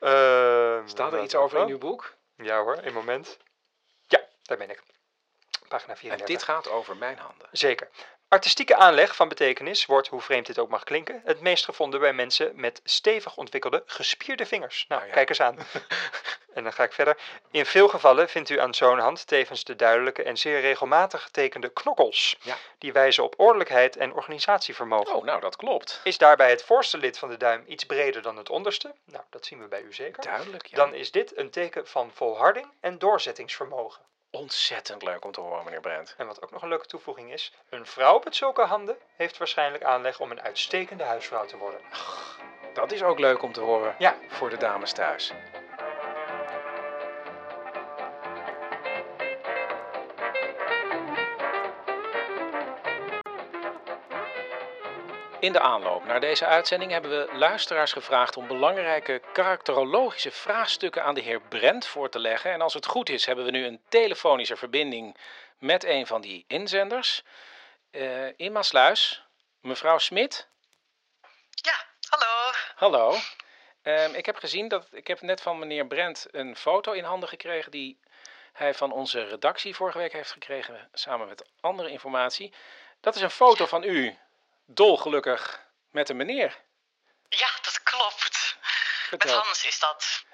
Ehm, 0.00 0.86
Staat 0.88 1.10
er 1.12 1.16
wat- 1.16 1.24
iets 1.24 1.34
over 1.34 1.60
in 1.60 1.68
uw 1.68 1.78
boek? 1.78 2.14
Ja 2.36 2.58
hoor, 2.62 2.78
een 2.82 2.92
moment. 2.92 3.38
Ja, 4.06 4.20
daar 4.42 4.58
ben 4.58 4.70
ik. 4.70 4.82
Pagina 5.68 5.92
En 5.92 5.98
34. 5.98 6.36
dit 6.36 6.42
gaat 6.42 6.68
over 6.70 6.96
mijn 6.96 7.18
handen. 7.18 7.48
Zeker. 7.50 7.88
Artistieke 8.28 8.76
aanleg 8.76 9.16
van 9.16 9.28
betekenis 9.28 9.86
wordt, 9.86 10.08
hoe 10.08 10.20
vreemd 10.20 10.46
dit 10.46 10.58
ook 10.58 10.68
mag 10.68 10.84
klinken, 10.84 11.20
het 11.24 11.40
meest 11.40 11.64
gevonden 11.64 12.00
bij 12.00 12.12
mensen 12.12 12.52
met 12.54 12.80
stevig 12.84 13.36
ontwikkelde 13.36 13.82
gespierde 13.86 14.46
vingers. 14.46 14.84
Nou, 14.88 15.00
Nou 15.00 15.10
ja. 15.10 15.16
kijk 15.16 15.28
eens 15.28 15.40
aan. 15.40 15.58
en 16.54 16.62
dan 16.62 16.72
ga 16.72 16.82
ik 16.82 16.92
verder. 16.92 17.18
In 17.50 17.66
veel 17.66 17.88
gevallen 17.88 18.28
vindt 18.28 18.48
u 18.48 18.60
aan 18.60 18.74
zo'n 18.74 18.98
hand 18.98 19.26
tevens 19.26 19.64
de 19.64 19.76
duidelijke 19.76 20.22
en 20.22 20.36
zeer 20.36 20.60
regelmatig 20.60 21.22
getekende 21.22 21.68
knokkels. 21.68 22.36
Ja. 22.42 22.56
Die 22.78 22.92
wijzen 22.92 23.24
op 23.24 23.34
ordelijkheid 23.36 23.96
en 23.96 24.12
organisatievermogen. 24.12 25.14
Oh, 25.14 25.24
nou 25.24 25.40
dat 25.40 25.56
klopt. 25.56 26.00
Is 26.04 26.18
daarbij 26.18 26.50
het 26.50 26.64
voorste 26.64 26.98
lid 26.98 27.18
van 27.18 27.28
de 27.28 27.36
duim 27.36 27.64
iets 27.66 27.84
breder 27.84 28.22
dan 28.22 28.36
het 28.36 28.50
onderste? 28.50 28.94
Nou, 29.04 29.24
dat 29.30 29.46
zien 29.46 29.60
we 29.60 29.68
bij 29.68 29.82
u 29.82 29.94
zeker. 29.94 30.22
Duidelijk, 30.22 30.66
ja. 30.66 30.76
Dan 30.76 30.94
is 30.94 31.10
dit 31.10 31.38
een 31.38 31.50
teken 31.50 31.86
van 31.86 32.10
volharding 32.14 32.72
en 32.80 32.98
doorzettingsvermogen. 32.98 34.02
Ontzettend 34.36 35.02
leuk 35.02 35.24
om 35.24 35.32
te 35.32 35.40
horen, 35.40 35.64
meneer 35.64 35.80
Brent. 35.80 36.14
En 36.18 36.26
wat 36.26 36.42
ook 36.42 36.50
nog 36.50 36.62
een 36.62 36.68
leuke 36.68 36.86
toevoeging 36.86 37.32
is, 37.32 37.52
een 37.68 37.86
vrouw 37.86 38.20
met 38.24 38.36
zulke 38.36 38.62
handen 38.62 38.96
heeft 39.16 39.38
waarschijnlijk 39.38 39.84
aanleg 39.84 40.20
om 40.20 40.30
een 40.30 40.40
uitstekende 40.40 41.04
huisvrouw 41.04 41.44
te 41.44 41.56
worden. 41.56 41.80
Dat 42.72 42.92
is 42.92 43.02
ook 43.02 43.18
leuk 43.18 43.42
om 43.42 43.52
te 43.52 43.60
horen 43.60 43.94
Ja. 43.98 44.16
voor 44.28 44.50
de 44.50 44.56
dames 44.56 44.92
thuis. 44.92 45.32
In 55.40 55.52
de 55.52 55.60
aanloop 55.60 56.04
naar 56.04 56.20
deze 56.20 56.46
uitzending 56.46 56.90
hebben 56.90 57.10
we 57.10 57.36
luisteraars 57.36 57.92
gevraagd 57.92 58.36
om 58.36 58.46
belangrijke 58.46 59.22
karakterologische 59.32 60.30
vraagstukken 60.30 61.04
aan 61.04 61.14
de 61.14 61.20
heer 61.20 61.40
Brent 61.40 61.86
voor 61.86 62.08
te 62.08 62.18
leggen. 62.18 62.52
En 62.52 62.60
als 62.60 62.74
het 62.74 62.86
goed 62.86 63.08
is, 63.08 63.26
hebben 63.26 63.44
we 63.44 63.50
nu 63.50 63.64
een 63.64 63.80
telefonische 63.88 64.56
verbinding 64.56 65.16
met 65.58 65.84
een 65.84 66.06
van 66.06 66.20
die 66.20 66.44
inzenders. 66.48 67.22
Eh 67.90 68.38
in 68.38 68.52
Maasluis, 68.52 69.22
mevrouw 69.60 69.98
Smit. 69.98 70.48
Ja, 71.50 71.84
hallo. 72.08 72.52
Hallo. 72.74 73.18
Ehm, 73.82 74.14
ik 74.14 74.26
heb 74.26 74.36
gezien 74.36 74.68
dat 74.68 74.88
ik 74.92 75.06
heb 75.06 75.20
net 75.20 75.40
van 75.40 75.58
meneer 75.58 75.86
Brent 75.86 76.26
een 76.30 76.56
foto 76.56 76.92
in 76.92 77.04
handen 77.04 77.28
gekregen 77.28 77.70
die 77.70 78.00
hij 78.52 78.74
van 78.74 78.92
onze 78.92 79.24
redactie 79.24 79.74
vorige 79.74 79.98
week 79.98 80.12
heeft 80.12 80.32
gekregen, 80.32 80.88
samen 80.92 81.28
met 81.28 81.48
andere 81.60 81.90
informatie. 81.90 82.52
Dat 83.00 83.14
is 83.14 83.20
een 83.20 83.30
foto 83.30 83.66
van 83.66 83.82
u, 83.82 84.18
dolgelukkig 84.66 85.60
met 85.90 86.08
een 86.08 86.16
meneer. 86.16 86.64
Ja, 87.28 87.50
dat 87.62 87.82
klopt. 87.82 88.56
Met. 89.10 89.30
Hans 89.30 89.64
is 89.64 89.78
dat. 89.78 90.24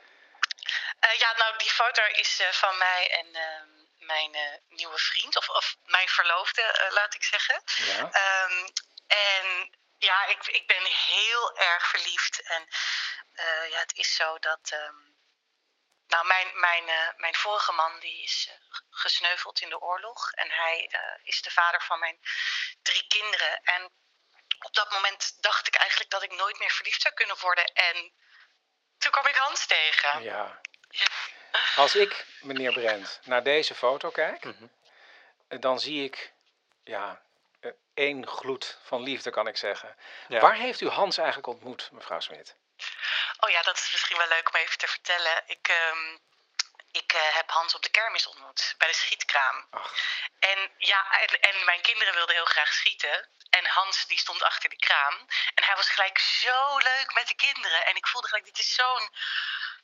Eh, 0.99 1.19
ja, 1.19 1.33
nou, 1.37 1.59
die 1.59 1.71
foto 1.71 2.05
is 2.05 2.41
eh, 2.41 2.53
van 2.53 2.79
mij 2.79 3.11
en 3.11 3.35
eh, 3.35 3.63
mijn 3.99 4.35
eh, 4.35 4.53
nieuwe 4.69 4.99
vriend, 4.99 5.37
of, 5.37 5.49
of 5.49 5.77
mijn 5.85 6.09
verloofde, 6.09 6.89
laat 6.91 7.15
ik 7.15 7.25
zeggen. 7.25 7.63
Ja. 7.65 8.11
Ehm, 8.11 8.69
en 9.07 9.71
ja, 9.99 10.25
ik, 10.27 10.47
ik 10.47 10.67
ben 10.67 10.85
heel 10.85 11.57
erg 11.57 11.87
verliefd. 11.87 12.43
En 12.43 12.69
ja, 13.71 13.79
het 13.79 13.95
is 13.95 14.15
zo 14.15 14.39
dat. 14.39 14.71
ehm, 14.71 15.11
nou, 16.07 16.27
mijn, 16.27 16.61
mijn, 16.61 16.85
mijn 17.17 17.35
vorige 17.35 17.73
man 17.73 18.01
die 18.01 18.23
is 18.23 18.51
gesneuveld 18.91 19.61
in 19.61 19.69
de 19.69 19.81
oorlog. 19.81 20.31
En 20.33 20.51
hij 20.51 20.91
is 21.23 21.43
de 21.43 21.51
vader 21.51 21.83
van 21.83 21.99
mijn 21.99 22.21
drie 22.83 23.07
kinderen. 23.07 23.61
En 23.63 23.93
op 24.63 24.75
dat 24.75 24.91
moment 24.91 25.43
dacht 25.43 25.67
ik 25.67 25.75
eigenlijk 25.75 26.11
dat 26.11 26.23
ik 26.23 26.37
nooit 26.37 26.59
meer 26.59 26.71
verliefd 26.71 27.03
zou 27.03 27.15
kunnen 27.15 27.37
worden. 27.41 27.65
En 27.65 28.13
toen 28.99 29.13
kwam 29.13 29.27
ik 29.27 29.35
Hans 29.35 29.67
tegen. 29.67 30.23
Ja. 30.23 30.61
Als 31.77 31.95
ik, 31.95 32.27
meneer 32.41 32.73
Brent, 32.73 33.21
naar 33.25 33.43
deze 33.43 33.75
foto 33.75 34.11
kijk, 34.11 34.45
Mhm. 34.45 34.67
dan 35.61 35.81
zie 35.81 36.05
ik 36.05 36.33
ja, 36.85 37.23
eh, 37.61 37.71
één 37.95 38.27
gloed 38.27 38.79
van 38.83 39.03
liefde, 39.03 39.31
kan 39.31 39.47
ik 39.47 39.57
zeggen. 39.57 39.97
Ja. 40.29 40.41
Waar 40.41 40.55
heeft 40.55 40.81
u 40.81 40.89
Hans 40.89 41.17
eigenlijk 41.17 41.47
ontmoet, 41.47 41.89
mevrouw 41.93 42.21
Smit? 42.21 42.57
Oh 43.41 43.51
ja, 43.51 43.63
dat 43.63 43.77
is 43.77 43.93
misschien 43.93 44.17
wel 44.17 44.29
leuk 44.29 44.55
om 44.55 44.61
even 44.61 44.79
te 44.79 44.89
vertellen. 44.89 45.43
Ik, 45.47 45.69
ehm, 45.69 46.17
ik 46.93 47.13
eh, 47.13 47.35
heb 47.35 47.51
Hans 47.51 47.75
op 47.75 47.83
de 47.83 47.91
kermis 47.91 48.27
ontmoet, 48.27 48.75
bij 48.79 48.89
de 48.89 48.95
schietkraam. 48.95 49.67
Ach. 49.71 49.95
En 50.39 50.71
ja, 50.79 51.21
en, 51.21 51.41
en 51.41 51.65
mijn 51.65 51.81
kinderen 51.81 52.15
wilden 52.15 52.35
heel 52.35 52.45
graag 52.45 52.73
schieten. 52.73 53.29
En 53.51 53.67
Hans 53.67 54.07
die 54.07 54.19
stond 54.19 54.43
achter 54.43 54.71
de 54.71 54.77
kraam. 54.77 55.15
En 55.55 55.65
hij 55.65 55.77
was 55.77 55.89
gelijk 55.89 56.19
zo 56.19 56.77
leuk 56.77 57.15
met 57.15 57.29
de 57.29 57.35
kinderen. 57.35 57.87
En 57.87 57.97
ik 57.97 58.07
voelde 58.07 58.29
gelijk, 58.29 58.45
dit 58.45 58.59
is 58.59 58.75
zo'n 58.75 59.11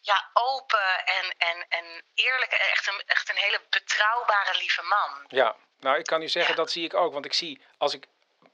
ja, 0.00 0.30
open 0.32 1.06
en, 1.06 1.34
en, 1.38 1.66
en 1.68 2.04
eerlijk. 2.14 2.52
Echt 2.52 2.86
een, 2.88 3.02
echt 3.06 3.28
een 3.28 3.36
hele 3.36 3.60
betrouwbare, 3.70 4.58
lieve 4.58 4.82
man. 4.82 5.24
Ja, 5.28 5.56
nou, 5.80 5.98
ik 5.98 6.06
kan 6.06 6.22
u 6.22 6.28
zeggen, 6.28 6.56
dat 6.56 6.70
zie 6.70 6.84
ik 6.84 6.94
ook. 6.94 7.12
Want 7.12 7.24
ik 7.24 7.32
zie, 7.32 7.62
als 7.78 7.94
ik 7.94 8.06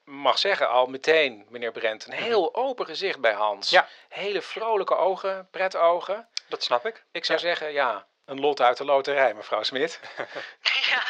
mag 0.04 0.38
zeggen, 0.38 0.68
al 0.68 0.86
meteen, 0.86 1.46
meneer 1.48 1.72
Brent, 1.72 2.06
een 2.06 2.12
heel 2.12 2.54
open 2.54 2.86
gezicht 2.86 3.20
bij 3.20 3.32
Hans. 3.32 3.70
Ja. 3.70 3.88
Hele 4.08 4.42
vrolijke 4.42 4.96
ogen, 4.96 5.48
pretogen. 5.50 6.28
Dat 6.48 6.62
snap 6.62 6.86
ik. 6.86 7.04
Ik 7.12 7.24
zou 7.24 7.38
zeggen, 7.38 7.72
ja, 7.72 8.06
een 8.24 8.40
lot 8.40 8.60
uit 8.60 8.76
de 8.76 8.84
loterij, 8.84 9.34
mevrouw 9.34 9.62
Smit. 9.62 10.00
ja, 10.90 11.02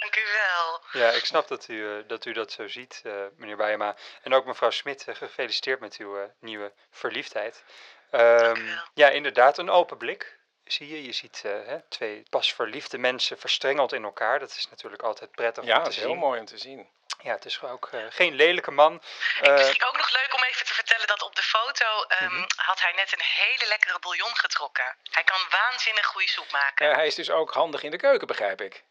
dank 0.00 0.16
u 0.16 0.22
wel. 0.32 0.80
Ja, 1.02 1.10
ik 1.10 1.24
snap 1.24 1.48
dat 1.48 1.68
u, 1.68 1.98
eh, 1.98 2.04
dat, 2.08 2.24
u 2.24 2.32
dat 2.32 2.52
zo 2.52 2.68
ziet, 2.68 3.00
eh, 3.04 3.12
meneer 3.36 3.56
Bijema. 3.56 3.96
En 4.22 4.34
ook 4.34 4.44
mevrouw 4.44 4.70
Smit, 4.70 5.04
eh, 5.08 5.14
gefeliciteerd 5.14 5.80
met 5.80 5.96
uw 5.96 6.30
nieuwe 6.38 6.72
verliefdheid. 6.90 7.64
Ehm, 8.10 8.66
ja, 8.94 9.08
inderdaad, 9.08 9.58
een 9.58 9.70
open 9.70 9.96
blik. 9.96 10.38
Zie 10.64 10.88
je, 10.88 11.04
je 11.04 11.12
ziet 11.12 11.42
hè, 11.42 11.80
twee 11.88 12.22
pas 12.30 12.54
verliefde 12.54 12.98
mensen 12.98 13.38
verstrengeld 13.38 13.92
in 13.92 14.04
elkaar. 14.04 14.38
Dat 14.38 14.50
is 14.50 14.68
natuurlijk 14.70 15.02
altijd 15.02 15.30
prettig 15.30 15.64
Ja, 15.64 15.70
om 15.70 15.76
te 15.78 15.82
dat 15.84 15.92
is 15.92 15.98
zien. 15.98 16.08
heel 16.10 16.18
mooi 16.18 16.40
om 16.40 16.46
te 16.46 16.58
zien. 16.58 16.88
Ja, 17.22 17.32
het 17.34 17.44
is 17.44 17.62
ook 17.62 17.88
eh, 17.92 18.00
geen 18.08 18.34
lelijke 18.34 18.70
man. 18.70 19.02
Eh, 19.40 19.52
Misschien 19.52 19.84
ook 19.84 19.96
nog 19.96 20.10
leuk 20.12 20.34
om 20.34 20.42
even 20.42 20.66
te 20.66 20.74
vertellen 20.74 21.06
dat 21.06 21.22
op 21.22 21.36
de 21.36 21.42
foto 21.42 22.02
ehm, 22.08 22.34
Mhm. 22.34 22.44
had 22.56 22.80
hij 22.80 22.92
net 22.92 23.12
een 23.12 23.22
hele 23.24 23.66
lekkere 23.68 23.98
bouillon 24.00 24.36
getrokken. 24.36 24.96
Hij 25.10 25.24
kan 25.24 25.40
waanzinnig 25.50 26.06
goede 26.06 26.28
soep 26.28 26.50
maken. 26.52 26.94
Hij 26.94 27.06
is 27.06 27.14
dus 27.14 27.30
ook 27.30 27.52
handig 27.52 27.82
in 27.82 27.90
de 27.90 27.96
keuken, 27.96 28.26
begrijp 28.26 28.60
ik. 28.60 28.82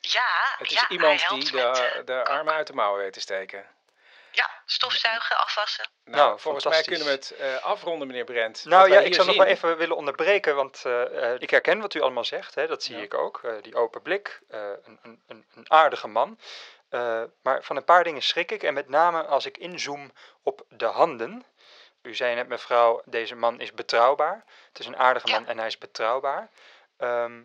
Ja, 0.00 0.54
Het 0.58 0.70
is 0.70 0.80
ja 0.80 0.88
iemand 0.88 1.22
hij 1.28 1.38
die 1.38 1.48
helpt 1.60 1.76
met, 1.78 1.92
de, 1.92 1.98
eh, 1.98 2.04
de 2.06 2.24
armen 2.24 2.54
uit 2.54 2.66
de 2.66 2.72
mouwen 2.72 3.00
weet 3.02 3.12
te 3.12 3.20
steken. 3.20 3.66
ja, 4.30 4.50
stofzuigen, 4.66 5.36
afwassen. 5.38 5.86
Nou, 6.04 6.16
Nou, 6.16 6.40
volgens 6.40 6.64
mij 6.64 6.82
kunnen 6.82 7.04
we 7.06 7.10
het 7.12 7.30
eh, 7.30 7.56
afronden, 7.62 8.06
meneer 8.06 8.24
Brent. 8.24 8.64
Nou 8.64 8.92
ja, 8.92 9.00
ik 9.00 9.14
zou 9.14 9.26
nog 9.26 9.36
wel 9.36 9.46
zien- 9.46 9.54
even 9.54 9.76
willen 9.76 9.96
onderbreken, 9.96 10.54
want 10.56 10.84
ik 11.38 11.50
herken 11.50 11.80
wat 11.80 11.94
u 11.94 12.00
allemaal 12.00 12.24
zegt, 12.24 12.54
hè, 12.54 12.66
dat 12.66 12.82
zie 12.82 12.96
Ja. 12.96 13.02
ik 13.02 13.14
ook. 13.14 13.40
eh, 13.44 13.52
die 13.62 13.74
open 13.76 14.02
blik, 14.02 14.40
eh, 14.50 14.60
een, 14.60 14.98
een, 15.02 15.22
een, 15.28 15.46
een 15.54 15.70
aardige 15.70 16.06
man. 16.06 16.38
Eh, 16.92 17.22
maar 17.42 17.64
van 17.64 17.76
een 17.76 17.84
paar 17.84 18.04
dingen 18.04 18.22
schrik 18.22 18.50
ik, 18.50 18.62
en 18.62 18.74
met 18.74 18.88
name 18.88 19.24
als 19.24 19.46
ik 19.46 19.58
inzoom 19.58 20.12
op 20.42 20.64
de 20.68 20.84
handen. 20.84 21.44
U 22.02 22.14
zei 22.14 22.34
net, 22.34 22.48
mevrouw, 22.48 23.02
deze 23.04 23.34
man 23.34 23.60
is 23.60 23.72
betrouwbaar. 23.72 24.44
Het 24.68 24.78
is 24.78 24.86
een 24.86 24.96
aardige 24.96 25.26
Ja. 25.28 25.32
man 25.32 25.46
en 25.48 25.58
hij 25.58 25.66
is 25.66 25.78
betrouwbaar. 25.78 26.50
Ehm, 26.96 27.42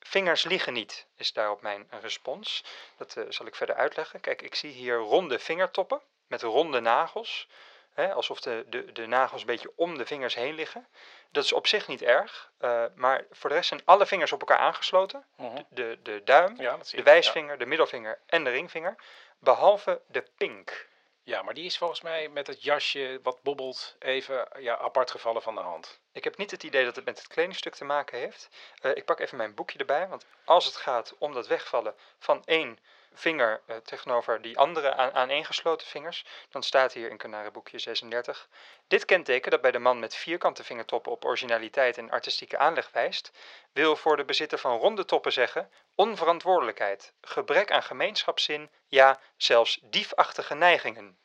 vingers 0.00 0.44
liegen 0.44 0.72
niet, 0.72 1.06
is 1.16 1.32
daarop 1.32 1.62
mijn 1.62 1.86
respons. 2.00 2.64
Dat 2.96 3.16
eh, 3.16 3.24
zal 3.28 3.46
ik 3.46 3.54
verder 3.54 3.76
uitleggen. 3.76 4.20
Kijk, 4.20 4.42
ik 4.42 4.54
zie 4.54 4.70
hier 4.70 4.96
ronde 4.96 5.38
vingertoppen 5.38 6.00
met 6.26 6.42
ronde 6.42 6.80
nagels. 6.80 7.48
Hè, 7.94 8.12
alsof 8.12 8.40
de, 8.40 8.64
de, 8.66 8.92
de 8.92 9.06
nagels 9.06 9.40
een 9.40 9.46
beetje 9.46 9.72
om 9.76 9.98
de 9.98 10.06
vingers 10.06 10.34
heen 10.34 10.54
liggen. 10.54 10.86
Dat 11.30 11.44
is 11.44 11.52
op 11.52 11.66
zich 11.66 11.88
niet 11.88 12.02
erg, 12.02 12.50
eh, 12.58 12.84
maar 12.94 13.24
voor 13.30 13.48
de 13.48 13.56
rest 13.56 13.68
zijn 13.68 13.82
alle 13.84 14.06
vingers 14.06 14.32
op 14.32 14.40
elkaar 14.40 14.58
aangesloten. 14.58 15.24
Mhm. 15.36 15.62
De, 15.68 15.98
de 16.02 16.20
duim, 16.24 16.60
Ja, 16.60 16.76
de 16.90 17.02
wijsvinger, 17.02 17.58
de 17.58 17.66
middelvinger 17.66 18.18
en 18.26 18.44
de 18.44 18.50
ringvinger. 18.50 18.96
Behalve 19.38 20.00
de 20.06 20.24
pink. 20.36 20.88
Ja. 21.22 21.36
ja, 21.36 21.42
maar 21.42 21.54
die 21.54 21.64
is 21.64 21.78
volgens 21.78 22.00
mij 22.00 22.28
met 22.28 22.46
het 22.46 22.62
jasje 22.62 23.20
wat 23.22 23.42
bobbelt 23.42 23.96
even 23.98 24.48
ja, 24.58 24.78
apart 24.78 25.10
gevallen 25.10 25.42
van 25.42 25.54
de 25.54 25.60
hand. 25.60 26.00
Ik 26.12 26.24
heb 26.24 26.36
niet 26.36 26.50
het 26.50 26.62
idee 26.62 26.84
dat 26.84 26.96
het 26.96 27.04
met 27.04 27.18
het 27.18 27.26
kledingstuk 27.26 27.74
te 27.74 27.84
maken 27.84 28.18
heeft. 28.18 28.48
Eh, 28.80 28.90
ik 28.94 29.04
pak 29.04 29.20
even 29.20 29.36
mijn 29.36 29.54
boekje 29.54 29.78
erbij, 29.78 30.08
want 30.08 30.26
als 30.44 30.64
het 30.64 30.76
gaat 30.76 31.14
om 31.18 31.32
dat 31.32 31.46
wegvallen 31.46 31.94
van 32.18 32.42
één 32.44 32.78
vinger 33.14 33.62
eh, 33.66 33.76
tegenover 33.76 34.42
die 34.42 34.58
andere 34.58 34.94
aan, 34.94 35.12
aaneengesloten 35.12 35.86
vingers, 35.86 36.24
dan 36.50 36.62
staat 36.62 36.92
hier 36.92 37.10
in 37.10 37.16
Kanarenboekje 37.16 37.78
36. 37.78 38.48
Dit 38.88 39.04
kenteken 39.04 39.50
dat 39.50 39.60
bij 39.60 39.70
de 39.70 39.78
man 39.78 39.98
met 39.98 40.14
vierkante 40.14 40.64
vingertoppen 40.64 41.12
op 41.12 41.24
originaliteit 41.24 41.98
en 41.98 42.10
artistieke 42.10 42.58
aanleg 42.58 42.90
wijst, 42.92 43.30
wil 43.72 43.96
voor 43.96 44.16
de 44.16 44.24
bezitter 44.24 44.58
van 44.58 44.78
ronde 44.78 45.04
toppen 45.04 45.32
zeggen 45.32 45.70
onverantwoordelijkheid, 45.94 47.12
gebrek 47.20 47.70
aan 47.70 47.82
gemeenschapszin, 47.82 48.70
ja, 48.88 49.20
zelfs 49.36 49.78
diefachtige 49.82 50.54
neigingen. 50.54 51.18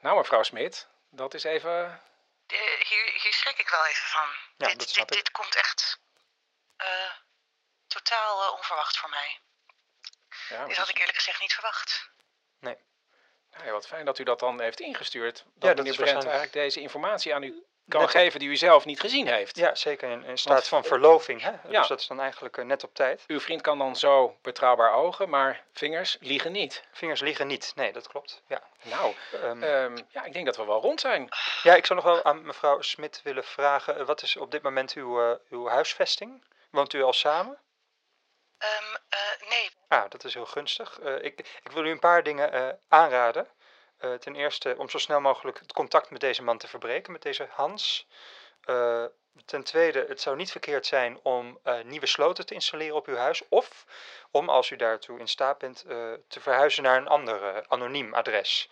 Nou, 0.00 0.16
mevrouw 0.16 0.42
Smit, 0.42 0.88
dat 1.10 1.34
is 1.34 1.44
even... 1.44 2.00
Hier, 2.46 3.12
hier 3.22 3.32
schrik 3.32 3.58
ik 3.58 3.68
wel 3.68 3.86
even 3.86 4.08
van. 4.08 4.28
Ja, 4.56 4.66
dit, 4.66 4.78
dat 4.78 4.88
snap 4.88 5.08
dit, 5.08 5.18
ik. 5.18 5.24
dit 5.24 5.32
komt 5.32 5.56
echt 5.56 6.00
eh, 6.76 7.12
totaal 7.86 8.42
eh, 8.42 8.52
onverwacht 8.52 8.98
voor 8.98 9.08
mij. 9.08 9.40
Ja, 10.48 10.66
Dit 10.66 10.76
had 10.76 10.88
ik 10.88 10.98
eerlijk 10.98 11.16
gezegd 11.16 11.40
niet 11.40 11.52
verwacht. 11.52 12.10
Nou 13.50 13.64
ja, 13.66 13.72
wat 13.72 13.86
fijn 13.86 14.04
dat 14.04 14.18
u 14.18 14.24
dat 14.24 14.38
dan 14.40 14.60
heeft 14.60 14.80
ingestuurd. 14.80 15.36
Dat 15.36 15.44
dat 15.54 15.76
meneer 15.76 15.90
is 15.92 15.96
Brent 15.98 16.22
eigenlijk 16.22 16.52
deze 16.52 16.80
informatie 16.80 17.34
aan 17.34 17.42
u 17.42 17.64
kan 17.88 18.00
Net 18.00 18.08
op- 18.08 18.16
geven 18.16 18.40
die 18.40 18.48
u 18.48 18.56
zelf 18.56 18.84
niet 18.84 19.00
gezien 19.00 19.26
heeft. 19.26 19.56
Ja, 19.56 19.74
zeker 19.74 20.10
in, 20.10 20.24
in 20.24 20.38
staat 20.38 20.52
Want- 20.54 20.66
van 20.68 20.84
verloving. 20.84 21.42
Hè? 21.42 21.50
Ja. 21.50 21.78
Dus 21.78 21.88
dat 21.88 22.00
is 22.00 22.06
dan 22.06 22.20
eigenlijk 22.20 22.56
eh, 22.56 22.64
net 22.64 22.84
op 22.84 22.94
tijd. 22.94 23.24
Uw 23.26 23.40
vriend 23.40 23.60
kan 23.62 23.78
dan 23.78 23.96
zo 23.96 24.38
betrouwbaar 24.42 24.92
ogen, 24.92 25.28
maar 25.28 25.64
vingers 25.72 26.16
liegen 26.20 26.52
niet. 26.52 26.84
Vingers 26.92 27.20
liegen 27.20 27.46
niet. 27.46 27.72
Nee, 27.74 27.92
dat 27.92 28.08
klopt. 28.08 28.42
Ja, 28.46 28.62
Nou, 28.82 29.14
Ehm, 29.32 29.62
ehm, 29.62 29.98
ja, 30.08 30.24
ik 30.24 30.32
denk 30.32 30.46
dat 30.46 30.56
we 30.56 30.64
wel 30.64 30.80
rond 30.80 31.00
zijn. 31.00 31.28
ja 31.62 31.74
ik 31.74 31.86
zou 31.86 32.00
nog 32.02 32.12
wel 32.14 32.24
aan 32.24 32.46
mevrouw 32.46 32.80
Smit 32.82 33.20
willen 33.22 33.44
vragen. 33.44 33.96
eh, 33.98 34.06
wat 34.06 34.22
is 34.22 34.36
op 34.36 34.50
dit 34.50 34.62
moment 34.62 34.92
uw, 34.92 35.20
eh, 35.30 35.36
uw 35.50 35.68
huisvesting? 35.68 36.44
Woont 36.70 36.92
u 36.92 37.02
al 37.02 37.12
samen? 37.12 37.58
Ehm, 38.58 38.94
eh, 39.08 39.48
nee, 39.48 39.70
Ah, 39.88 40.10
dat 40.10 40.24
is 40.24 40.34
heel 40.34 40.46
gunstig. 40.46 41.00
Eh, 41.00 41.14
ik, 41.22 41.38
ik 41.62 41.72
wil 41.72 41.84
u 41.84 41.90
een 41.90 41.98
paar 41.98 42.22
dingen 42.22 42.52
eh, 42.52 42.68
aanraden. 42.88 43.48
Eh, 43.98 44.14
ten 44.14 44.34
eerste 44.34 44.74
om 44.78 44.88
zo 44.88 44.98
snel 44.98 45.20
mogelijk 45.20 45.58
het 45.58 45.72
contact 45.72 46.10
met 46.10 46.20
deze 46.20 46.42
man 46.42 46.58
te 46.58 46.68
verbreken, 46.68 47.12
met 47.12 47.22
deze 47.22 47.48
Hans. 47.50 48.06
Ten 49.44 49.64
tweede, 49.64 50.04
het 50.08 50.20
zou 50.20 50.36
niet 50.36 50.50
verkeerd 50.50 50.86
zijn 50.86 51.18
om 51.22 51.60
nieuwe 51.82 52.06
sloten 52.06 52.46
te 52.46 52.54
installeren 52.54 52.94
op 52.94 53.06
uw 53.06 53.16
huis. 53.16 53.42
Of 53.48 53.86
om, 54.30 54.48
als 54.48 54.70
u 54.70 54.76
daartoe 54.76 55.18
in 55.18 55.28
staat 55.28 55.58
bent, 55.58 55.84
te 56.28 56.40
verhuizen 56.40 56.82
naar 56.82 56.96
een 56.96 57.08
ander 57.08 57.66
anoniem 57.68 58.14
adres. 58.14 58.70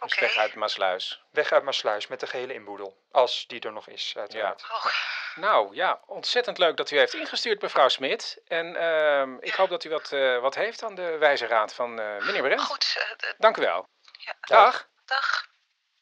Dus 0.00 0.12
oké. 0.12 0.20
weg 0.24 0.36
uit 0.36 0.54
Maasluis. 0.54 1.22
Weg 1.30 1.52
uit 1.52 1.62
Maasluis 1.62 2.06
met 2.06 2.20
de 2.20 2.26
gehele 2.26 2.52
inboedel. 2.54 2.96
Als 3.10 3.46
die 3.46 3.60
er 3.60 3.72
nog 3.72 3.88
is, 3.88 4.14
uiteraard. 4.16 4.62
Oh, 4.72 4.86
Nou 5.34 5.74
ja, 5.74 6.00
ontzettend 6.06 6.58
leuk 6.58 6.76
dat 6.76 6.90
u 6.90 6.98
heeft 6.98 7.14
ingestuurd, 7.14 7.62
mevrouw 7.62 7.88
Smit. 7.88 8.40
En 8.46 8.76
ehm, 8.76 9.36
ik 9.40 9.54
hoop 9.54 9.68
dat 9.68 9.84
u 9.84 9.90
wat, 9.90 10.12
eh, 10.12 10.38
wat 10.38 10.54
heeft 10.54 10.82
aan 10.82 10.94
de 10.94 11.16
wijze 11.18 11.46
raad 11.46 11.74
van 11.74 12.00
eh, 12.00 12.16
meneer 12.18 12.42
Brent. 12.42 12.60
goed. 12.62 12.96
eh, 13.20 13.28
Dank 13.38 13.56
u 13.56 13.60
wel. 13.62 13.88
Ja. 14.18 14.34
Dag. 14.40 14.88
dag. 15.04 15.46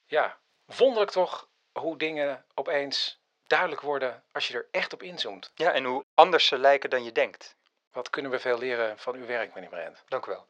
Ja, 0.07 0.39
wonderlijk 0.65 1.11
toch 1.11 1.49
hoe 1.73 1.99
dingen 1.99 2.45
opeens 2.55 3.23
duidelijk 3.47 3.81
worden 3.81 4.25
als 4.33 4.49
je 4.49 4.55
er 4.55 4.69
echt 4.71 4.93
op 4.93 5.03
inzoomt. 5.03 5.53
Ja, 5.55 5.73
en 5.73 5.85
hoe 5.85 6.05
anders 6.15 6.47
ze 6.47 6.59
lijken 6.59 6.91
dan 6.91 7.05
je 7.05 7.13
denkt. 7.13 7.57
Wat 7.93 8.11
kunnen 8.11 8.31
we 8.31 8.39
veel 8.39 8.59
leren 8.59 8.99
van 8.99 9.15
uw 9.15 9.27
werk, 9.27 9.55
meneer 9.55 9.71
Brent. 9.71 10.03
Dank 10.09 10.27
u 10.27 10.31
wel. 10.31 10.47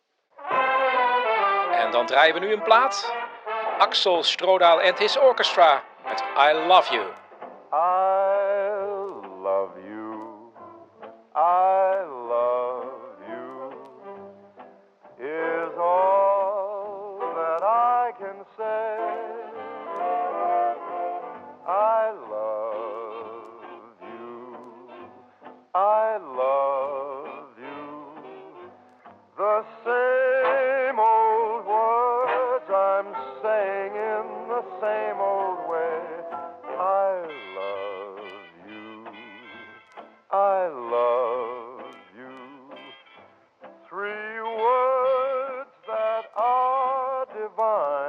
En 1.72 1.90
dan 1.90 2.06
draaien 2.06 2.34
we 2.34 2.40
nu 2.40 2.52
een 2.52 2.62
plaat. 2.62 3.12
Axel 3.80 4.22
Strodaal 4.22 4.80
and 4.84 4.96
his 4.98 5.16
orchestra 5.16 5.82
met 6.04 6.22
I 6.36 6.52
Love 6.52 6.86
You. 6.92 7.06
Ah, 7.72 8.03
divine. 47.56 48.03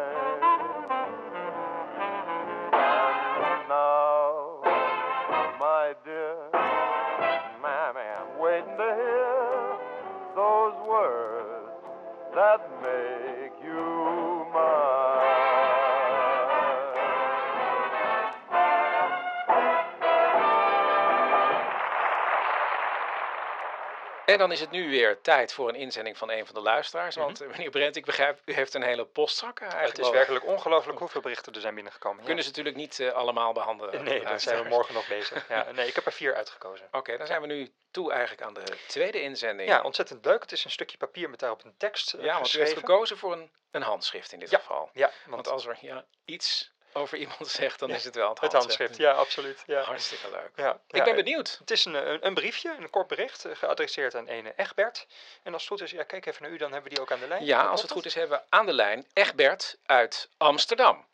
En 24.35 24.41
dan 24.41 24.51
is 24.51 24.59
het 24.59 24.71
nu 24.71 24.89
weer 24.89 25.21
tijd 25.21 25.53
voor 25.53 25.69
een 25.69 25.75
inzending 25.75 26.17
van 26.17 26.29
een 26.31 26.45
van 26.45 26.55
de 26.55 26.61
luisteraars. 26.61 27.15
Want 27.15 27.39
Mhm. 27.39 27.49
eh, 27.49 27.55
meneer 27.55 27.69
Brent, 27.69 27.95
ik 27.95 28.05
begrijp, 28.05 28.39
u 28.45 28.53
heeft 28.53 28.73
een 28.73 28.83
hele 28.83 29.05
postzak 29.05 29.59
eigenlijk. 29.61 29.89
Het 29.97 30.05
is 30.05 30.09
werkelijk 30.11 30.45
ongelooflijk 30.45 30.99
hoeveel 30.99 31.21
berichten 31.21 31.53
er 31.53 31.61
zijn 31.61 31.73
binnengekomen. 31.75 32.19
ja. 32.19 32.25
Kunnen 32.25 32.43
ze 32.43 32.49
natuurlijk 32.49 32.75
niet 32.75 32.99
eh, 32.99 33.11
allemaal 33.11 33.53
behandelen. 33.53 34.03
Nee, 34.03 34.23
daar 34.23 34.39
zijn 34.39 34.63
we 34.63 34.69
morgen 34.69 34.93
nog 34.93 35.07
bezig. 35.07 35.47
Ja, 35.49 35.71
nee, 35.71 35.87
ik 35.87 35.95
heb 35.95 36.05
er 36.05 36.11
vier 36.11 36.35
uitgekozen. 36.35 36.87
Oké, 36.91 37.17
dan 37.17 37.27
zijn 37.27 37.41
we 37.41 37.47
nu 37.47 37.71
toe 37.91 38.11
eigenlijk 38.11 38.41
aan 38.41 38.53
de 38.53 38.63
tweede 38.87 39.21
inzending. 39.21 39.69
Ja, 39.69 39.81
ontzettend 39.81 40.25
leuk. 40.25 40.41
Het 40.41 40.51
is 40.51 40.63
een 40.65 40.71
stukje 40.71 40.97
papier 40.97 41.29
met 41.29 41.39
daarop 41.39 41.63
een 41.63 41.77
tekst 41.77 42.13
eh, 42.13 42.23
Ja, 42.23 42.25
want 42.27 42.39
u 42.39 42.43
geschreven. 42.43 42.67
heeft 42.67 42.79
gekozen 42.79 43.17
voor 43.17 43.31
een, 43.33 43.51
een 43.71 43.81
handschrift 43.81 44.31
in 44.31 44.39
dit 44.39 44.49
Ja, 44.49 44.57
geval. 44.57 44.89
Ja, 44.93 45.11
Want 45.25 45.47
als 45.47 45.65
er 45.65 45.77
ja, 45.81 46.05
iets 46.25 46.71
over 46.95 47.17
iemand 47.17 47.47
zegt, 47.47 47.79
dan 47.79 47.89
Ja, 47.89 47.95
is 47.95 48.03
het 48.03 48.15
wel 48.15 48.29
het 48.29 48.39
het 48.41 48.53
handschrift. 48.53 48.97
ja, 48.97 49.11
absoluut. 49.11 49.63
Ja. 49.65 49.81
Hartstikke 49.81 50.29
leuk. 50.29 50.51
Ja, 50.55 50.79
Ik 50.87 50.95
ja, 50.95 51.03
ben 51.03 51.15
benieuwd. 51.15 51.57
Het 51.59 51.71
is 51.71 51.85
een, 51.85 51.93
een, 51.93 52.25
een 52.25 52.33
briefje, 52.33 52.75
een 52.79 52.89
kort 52.89 53.07
bericht, 53.07 53.45
eh, 53.45 53.55
geadresseerd 53.55 54.15
aan 54.15 54.27
ene 54.27 54.53
Egbert. 54.55 55.07
En 55.43 55.53
als 55.53 55.61
het 55.61 55.71
goed 55.71 55.81
is, 55.81 55.91
ja, 55.91 56.03
kijk 56.03 56.25
even 56.25 56.43
naar 56.43 56.51
u, 56.51 56.57
dan 56.57 56.71
hebben 56.71 56.89
we 56.89 56.95
die 56.95 57.03
ook 57.03 57.11
aan 57.11 57.19
de 57.19 57.27
lijn. 57.27 57.45
Ja, 57.45 57.63
als 57.65 57.81
het 57.81 57.91
goed 57.91 58.05
is, 58.05 58.13
hebben 58.15 58.37
we 58.37 58.43
aan 58.49 58.65
de 58.65 58.73
lijn 58.73 59.07
Egbert 59.13 59.77
uit 59.85 60.29
Amsterdam. 60.37 61.07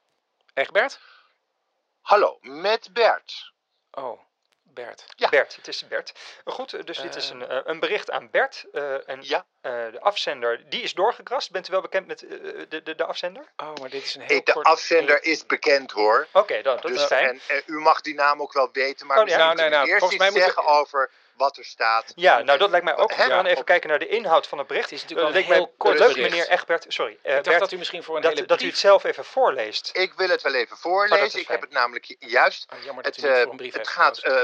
Egbert? 0.53 1.00
Hallo, 2.01 2.38
met 2.41 2.89
Bert. 2.93 3.51
Oh, 3.91 4.19
Bert. 4.74 5.06
Ja. 5.16 5.30
Bert, 5.30 5.56
het 5.56 5.68
is 5.68 5.88
Bert. 5.88 6.12
Eh, 6.46 6.54
Goed, 6.54 6.74
eh, 6.74 6.84
dus 6.86 6.98
dit 6.98 7.16
is 7.16 7.30
een, 7.30 7.48
eh, 7.48 7.60
een 7.63 7.80
bericht 7.80 8.12
aan 8.12 8.30
Bert. 8.32 8.66
eh, 8.72 9.10
en 9.10 9.20
Ja. 9.22 9.46
eh, 9.62 9.72
de 9.92 10.00
afzender, 10.01 10.70
die 10.70 10.82
is 10.82 10.94
doorgekrast. 10.94 11.51
Bent 11.51 11.68
u 11.68 11.72
wel 11.72 11.82
bekend 11.82 12.08
met 12.08 12.24
eh, 12.24 12.30
de, 12.70 12.82
de, 12.84 12.96
de 12.96 13.06
afzender? 13.06 13.51
Oh, 13.58 13.74
maar 13.82 13.90
dit 13.90 14.04
is 14.04 14.16
een 14.16 14.22
heel 14.22 14.38
Eh, 14.40 14.46
De 14.46 14.51
kort... 14.54 14.66
afzender 14.66 15.24
is 15.24 15.46
bekend 15.46 15.92
hoor. 15.92 16.28
Oké, 16.34 16.62
dan, 16.62 16.75
dat 16.82 16.92
Dus, 16.92 17.01
is 17.01 17.06
fijn. 17.08 17.42
en 17.48 17.56
eh, 17.58 17.62
u 17.66 17.80
mag 17.80 18.01
die 18.01 18.13
naam 18.13 18.42
ook 18.42 18.54
wel 18.54 18.70
weten, 18.72 19.08
maar 19.08 19.20
Oh, 19.22 19.28
ja. 19.28 19.38
kunt 19.48 19.60
u 19.60 19.62
Nou, 19.62 19.70
nou, 19.70 19.88
eerst 19.88 20.00
volgens 20.00 20.30
iets 20.30 20.38
zeggen 20.44 20.66
over 20.66 21.12
wat 21.35 21.57
er 21.57 21.65
staat. 21.65 22.11
Ja, 22.15 22.39
nou 22.41 22.59
dat 22.59 22.69
lijkt 22.69 22.85
mij 22.85 22.95
ook. 22.97 23.09
We 23.09 23.15
gaan 23.23 23.45
even 23.45 23.57
Op- 23.59 23.65
kijken 23.65 23.89
naar 23.89 24.00
de 24.00 24.07
inhoud 24.07 24.47
van 24.47 24.57
het 24.57 24.67
bericht. 24.67 24.91
Is 24.91 25.01
natuurlijk 25.01 25.29
wel 25.33 25.41
een 25.41 25.47
heel 25.53 25.73
kort 25.77 26.00
leuk, 26.00 26.07
bericht. 26.13 26.29
meneer 26.29 26.50
Egbert. 26.50 26.85
Sorry, 26.88 27.11
eh, 27.11 27.17
Ik 27.21 27.33
dacht 27.33 27.45
Bert, 27.47 27.59
dat 27.59 27.71
u 27.71 27.77
misschien 27.77 28.03
voor 28.03 28.15
een 28.15 28.21
dat, 28.21 28.33
hele 28.33 28.45
dat 28.45 28.61
u 28.61 28.65
het 28.65 28.77
zelf 28.77 29.03
even 29.03 29.25
voorleest. 29.25 29.89
Ik 29.93 30.13
wil 30.13 30.29
het 30.29 30.41
wel 30.41 30.53
even 30.53 30.75
Oh, 30.75 30.81
voorlezen. 30.81 31.39
ik 31.39 31.47
heb 31.47 31.61
het 31.61 31.71
namelijk 31.71 32.05
ju- 32.05 32.15
juist. 32.19 32.65
Oh, 32.73 32.83
jammer 32.83 33.03
dat 33.03 33.15
Het, 33.15 33.23
u 33.23 33.27
niet 33.27 33.35
eh, 33.38 33.41
voor 33.43 33.51
een 33.51 33.57
brief 33.57 33.73
het 33.73 33.88
heeft 33.88 33.97
gaat 33.97 34.17
eh, 34.17 34.41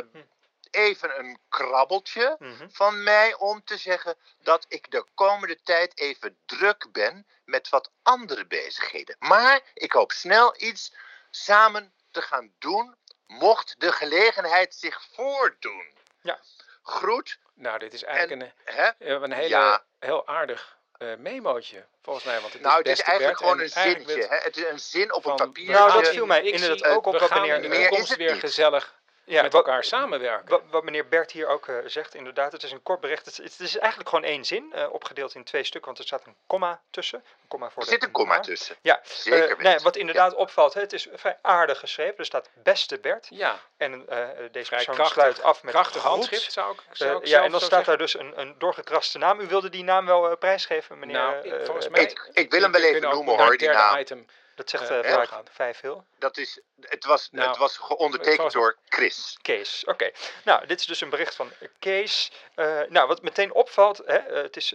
even 0.72 1.20
een 1.20 1.40
krabbeltje 1.50 2.36
Mhm. 2.40 2.68
van 2.70 3.04
mij 3.04 3.34
om 3.34 3.64
te 3.64 3.78
zeggen 3.78 4.16
dat 4.44 4.66
ik 4.68 4.92
de 4.92 5.06
komende 5.16 5.62
tijd 5.64 6.00
even 6.00 6.38
druk 6.46 6.92
ben 6.92 7.28
met 7.46 7.70
wat 7.70 7.92
andere 8.04 8.46
bezigheden. 8.46 9.16
Maar 9.20 9.62
ik 9.74 9.92
hoop 9.92 10.12
snel 10.12 10.54
iets 10.62 10.94
samen 11.32 11.94
te 12.12 12.22
gaan 12.22 12.52
doen, 12.60 12.96
mocht 13.28 13.76
de 13.78 13.92
gelegenheid 13.92 14.76
zich 14.76 15.02
voordoen. 15.14 15.96
Ja. 16.22 16.40
Groet. 16.88 17.40
Nou, 17.54 17.80
dit 17.80 17.94
is 17.94 18.04
eigenlijk 18.04 18.42
een, 18.42 18.76
Hè? 18.76 18.84
eh, 18.84 19.22
een 19.22 19.32
hele, 19.32 19.48
Ja. 19.48 19.84
heel 20.00 20.28
aardig 20.28 20.76
eh, 20.98 21.08
memootje, 21.18 21.86
volgens 22.02 22.26
mij. 22.26 22.40
Want 22.40 22.54
het 22.54 22.62
Nou, 22.62 22.78
het 22.78 22.88
is 22.88 23.02
eigenlijk 23.02 23.28
Bert 23.28 23.38
gewoon 23.38 23.58
en 23.58 23.64
een 23.64 23.70
zinnetje. 24.06 24.28
Hè? 24.30 24.38
Het 24.38 24.58
is 24.58 24.64
een 24.70 24.80
zin 24.80 25.14
op 25.14 25.24
van- 25.24 25.32
een 25.32 25.38
papier. 25.38 25.72
Nou, 25.72 25.92
dat 25.92 26.08
viel 26.08 26.26
mij 26.26 26.42
ik 26.44 26.54
inderdaad 26.54 26.78
zie- 26.80 26.88
ook 26.88 27.06
op 27.06 27.14
gaan 27.18 27.42
meneer- 27.42 27.56
in 27.56 27.62
de 27.62 27.68
Meer 27.68 27.80
is 27.80 27.86
toekomst 27.88 28.10
het 28.10 28.18
weer 28.18 28.32
niet. 28.32 28.40
gezellig 28.40 28.97
Ja, 29.30 29.42
met 29.42 29.54
wat- 29.54 29.66
elkaar 29.66 29.84
samenwerken. 29.84 30.50
Wat, 30.50 30.62
wat 30.70 30.84
meneer 30.84 31.08
Bert 31.08 31.32
hier 31.32 31.48
ook 31.48 31.68
eh, 31.68 31.76
zegt, 31.86 32.16
inderdaad, 32.16 32.52
het 32.52 32.64
is 32.64 32.72
een 32.72 32.84
kort 32.84 33.00
bericht. 33.00 33.26
Het, 33.26 33.38
het 33.38 33.60
is 33.60 33.78
eigenlijk 33.78 34.10
gewoon 34.10 34.24
één 34.24 34.46
zin, 34.46 34.74
eh, 34.74 34.94
opgedeeld 34.94 35.36
in 35.36 35.44
twee 35.44 35.64
stukken, 35.64 35.86
want 35.92 35.98
er 36.02 36.08
staat 36.08 36.26
een 36.26 36.36
komma 36.48 36.82
tussen. 36.90 37.20
Een 37.42 37.48
komma 37.48 37.70
voor 37.70 37.84
Er 37.84 37.90
zit 37.90 38.04
een 38.04 38.12
komma 38.12 38.40
tussen. 38.40 38.76
Ja, 38.82 39.00
Zeker 39.04 39.50
eh, 39.50 39.58
nee, 39.58 39.80
wat 39.80 39.96
inderdaad 39.96 40.34
opvalt, 40.34 40.74
hè, 40.74 40.82
het 40.82 40.94
is 40.94 41.08
vrij 41.14 41.38
aardig 41.42 41.80
geschreven. 41.80 42.18
Er 42.18 42.26
staat 42.26 42.50
beste 42.54 43.00
Bert. 43.00 43.28
Ja, 43.30 43.60
En 43.78 43.94
eh, 44.10 44.18
deze 44.52 44.66
vrij 44.66 44.78
persoon 44.78 44.96
krachtig, 44.96 45.14
sluit 45.22 45.42
af 45.44 45.64
met 45.64 45.74
krachtig 45.74 46.02
handschrift 46.02 46.52
zou 46.54 46.74
ik, 46.74 46.82
zou 46.92 47.18
ik 47.22 47.26
ja, 47.28 47.44
en 47.44 47.52
dan 47.52 47.60
staat 47.60 47.70
zeggen. 47.70 47.88
daar 47.88 47.98
dus 47.98 48.20
een, 48.20 48.34
een 48.40 48.56
doorgekraste 48.58 49.18
naam. 49.18 49.40
U 49.40 49.48
wilde 49.48 49.70
die 49.70 49.84
naam 49.84 50.06
wel 50.06 50.38
prijsgeven, 50.38 51.00
meneer? 51.00 51.16
Nou, 51.16 51.36
ik- 51.48 51.66
volgens 51.66 51.90
mij... 51.90 52.02
Ik, 52.02 52.30
ik 52.34 52.52
wil 52.52 52.62
hem 52.62 52.72
wel 52.72 52.82
we 52.82 52.88
even 52.88 53.02
noemen 53.10 53.38
hoor, 53.38 53.58
die 53.58 53.70
naam. 53.70 53.98
item. 53.98 54.26
Dat 54.58 54.70
zegt 54.70 54.90
eh, 54.90 55.14
eh 55.14 55.28
vaak 55.30 55.44
vijf 55.52 55.80
heel. 55.82 56.06
Dat 56.20 56.38
is, 56.38 56.60
het, 56.82 57.06
was, 57.06 57.28
Nou, 57.32 57.50
het 57.50 57.58
was 57.58 57.78
geondertekend 57.78 58.34
het 58.44 58.54
was- 58.54 58.54
door 58.54 58.78
Chris. 58.90 59.38
Kees, 59.42 59.84
oké. 59.86 60.12
Nou, 60.44 60.66
dit 60.68 60.80
is 60.80 60.86
dus 60.86 61.02
een 61.02 61.10
bericht 61.10 61.36
van 61.36 61.52
Kees. 61.80 62.32
Eh, 62.56 62.82
nou, 62.90 63.08
wat 63.08 63.22
meteen 63.22 63.54
opvalt, 63.54 63.98
hè, 64.06 64.20
het 64.20 64.58
is 64.58 64.74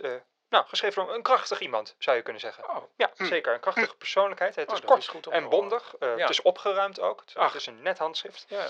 nou, 0.49 0.66
geschreven 0.66 1.05
door 1.05 1.14
een 1.14 1.23
krachtig 1.23 1.61
iemand, 1.61 1.95
zou 1.99 2.16
je 2.16 2.23
kunnen 2.23 2.40
zeggen. 2.42 2.68
Oh, 2.68 2.77
Ja, 2.97 3.11
zeker. 3.16 3.53
Een 3.55 3.61
krachtige 3.61 3.95
persoonlijkheid. 3.95 4.55
Het 4.55 4.68
Oh, 4.68 4.75
is 4.75 4.81
dat 4.81 4.88
kort 4.90 5.03
is 5.03 5.09
goed 5.09 5.27
en 5.27 5.49
bondig. 5.49 5.95
Ja. 6.01 6.07
Het 6.16 6.31
is 6.31 6.42
opgeruimd 6.42 7.01
ook. 7.01 7.21
Het, 7.27 7.37
Ach. 7.37 7.53
het 7.53 7.61
is 7.61 7.66
een 7.66 7.83
net 7.83 7.99
handschrift. 7.99 8.47
ja. 8.49 8.66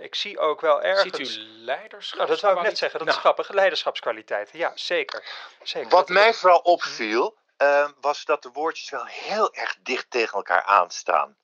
Ik 0.00 0.14
zie 0.14 0.38
ook 0.38 0.60
wel 0.60 0.82
ergens... 0.82 1.16
Ziet 1.30 1.36
u 1.36 1.40
leiderschap? 1.40 2.16
Nou, 2.18 2.30
dat 2.30 2.38
zou 2.38 2.56
ik 2.56 2.62
net 2.62 2.78
zeggen. 2.78 2.98
Dat 2.98 3.08
is 3.08 3.14
Nou, 3.14 3.26
grappig. 3.26 3.48
Leiderschapskwaliteiten. 3.54 4.58
Ja, 4.58 4.72
zeker. 4.74 5.24
zeker. 5.62 5.90
Wat 5.90 6.06
Dat- 6.06 6.16
mij 6.16 6.34
vooral 6.34 6.58
opviel, 6.58 7.36
eh, 7.62 7.88
was 8.00 8.24
dat 8.24 8.42
de 8.42 8.50
woordjes 8.52 8.90
wel 8.90 9.06
heel 9.06 9.54
erg 9.54 9.76
dicht 9.82 10.10
tegen 10.10 10.36
elkaar 10.36 10.62
aanstaan. 10.62 11.36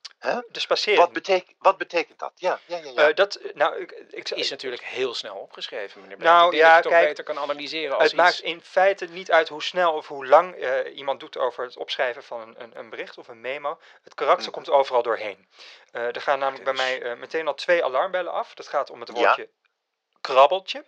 De 0.51 0.59
spacering. 0.59 1.01
Wat, 1.03 1.13
betek, 1.13 1.55
wat 1.59 1.77
betekent 1.77 2.19
dat? 2.19 2.31
Ja, 2.35 2.59
ja, 2.65 2.77
ja. 2.77 2.91
ja. 2.95 3.07
Eh, 3.07 3.15
dat, 3.15 3.39
nou, 3.53 3.79
ik, 3.81 3.91
ik, 3.91 4.27
Het 4.27 4.37
is 4.37 4.49
natuurlijk 4.49 4.83
heel 4.83 5.13
snel 5.13 5.35
opgeschreven, 5.35 6.01
meneer 6.01 6.17
Nou, 6.17 6.55
ja, 6.55 6.67
dat 6.67 6.75
je 6.75 6.81
toch 6.81 6.91
kijk, 6.91 7.07
beter 7.07 7.23
kan 7.23 7.37
analyseren 7.39 7.97
als 7.97 8.03
Het 8.03 8.15
maakt 8.15 8.31
iets... 8.31 8.41
in 8.41 8.61
feite 8.61 9.05
niet 9.05 9.31
uit 9.31 9.49
hoe 9.49 9.63
snel 9.63 9.93
of 9.93 10.07
hoe 10.07 10.25
lang 10.27 10.55
eh, 10.55 10.97
iemand 10.97 11.19
doet 11.19 11.37
over 11.37 11.63
het 11.63 11.77
opschrijven 11.77 12.23
van 12.23 12.41
een, 12.41 12.61
een, 12.61 12.79
een 12.79 12.89
bericht 12.89 13.17
of 13.17 13.27
een 13.27 13.41
memo. 13.41 13.79
Het 14.03 14.13
karakter 14.13 14.45
Mhm. 14.45 14.53
komt 14.53 14.69
overal 14.69 15.03
doorheen. 15.03 15.47
Eh, 15.91 16.15
er 16.15 16.21
gaan 16.21 16.39
namelijk 16.39 16.63
bij 16.63 16.73
Dus- 16.73 16.81
mij 16.81 17.01
eh, 17.01 17.17
meteen 17.17 17.47
al 17.47 17.53
twee 17.53 17.83
alarmbellen 17.83 18.31
af. 18.31 18.53
Dat 18.53 18.67
gaat 18.67 18.89
om 18.89 18.99
het 18.99 19.09
Ja. 19.09 19.15
woordje 19.15 19.49
krabbeltje. 20.21 20.85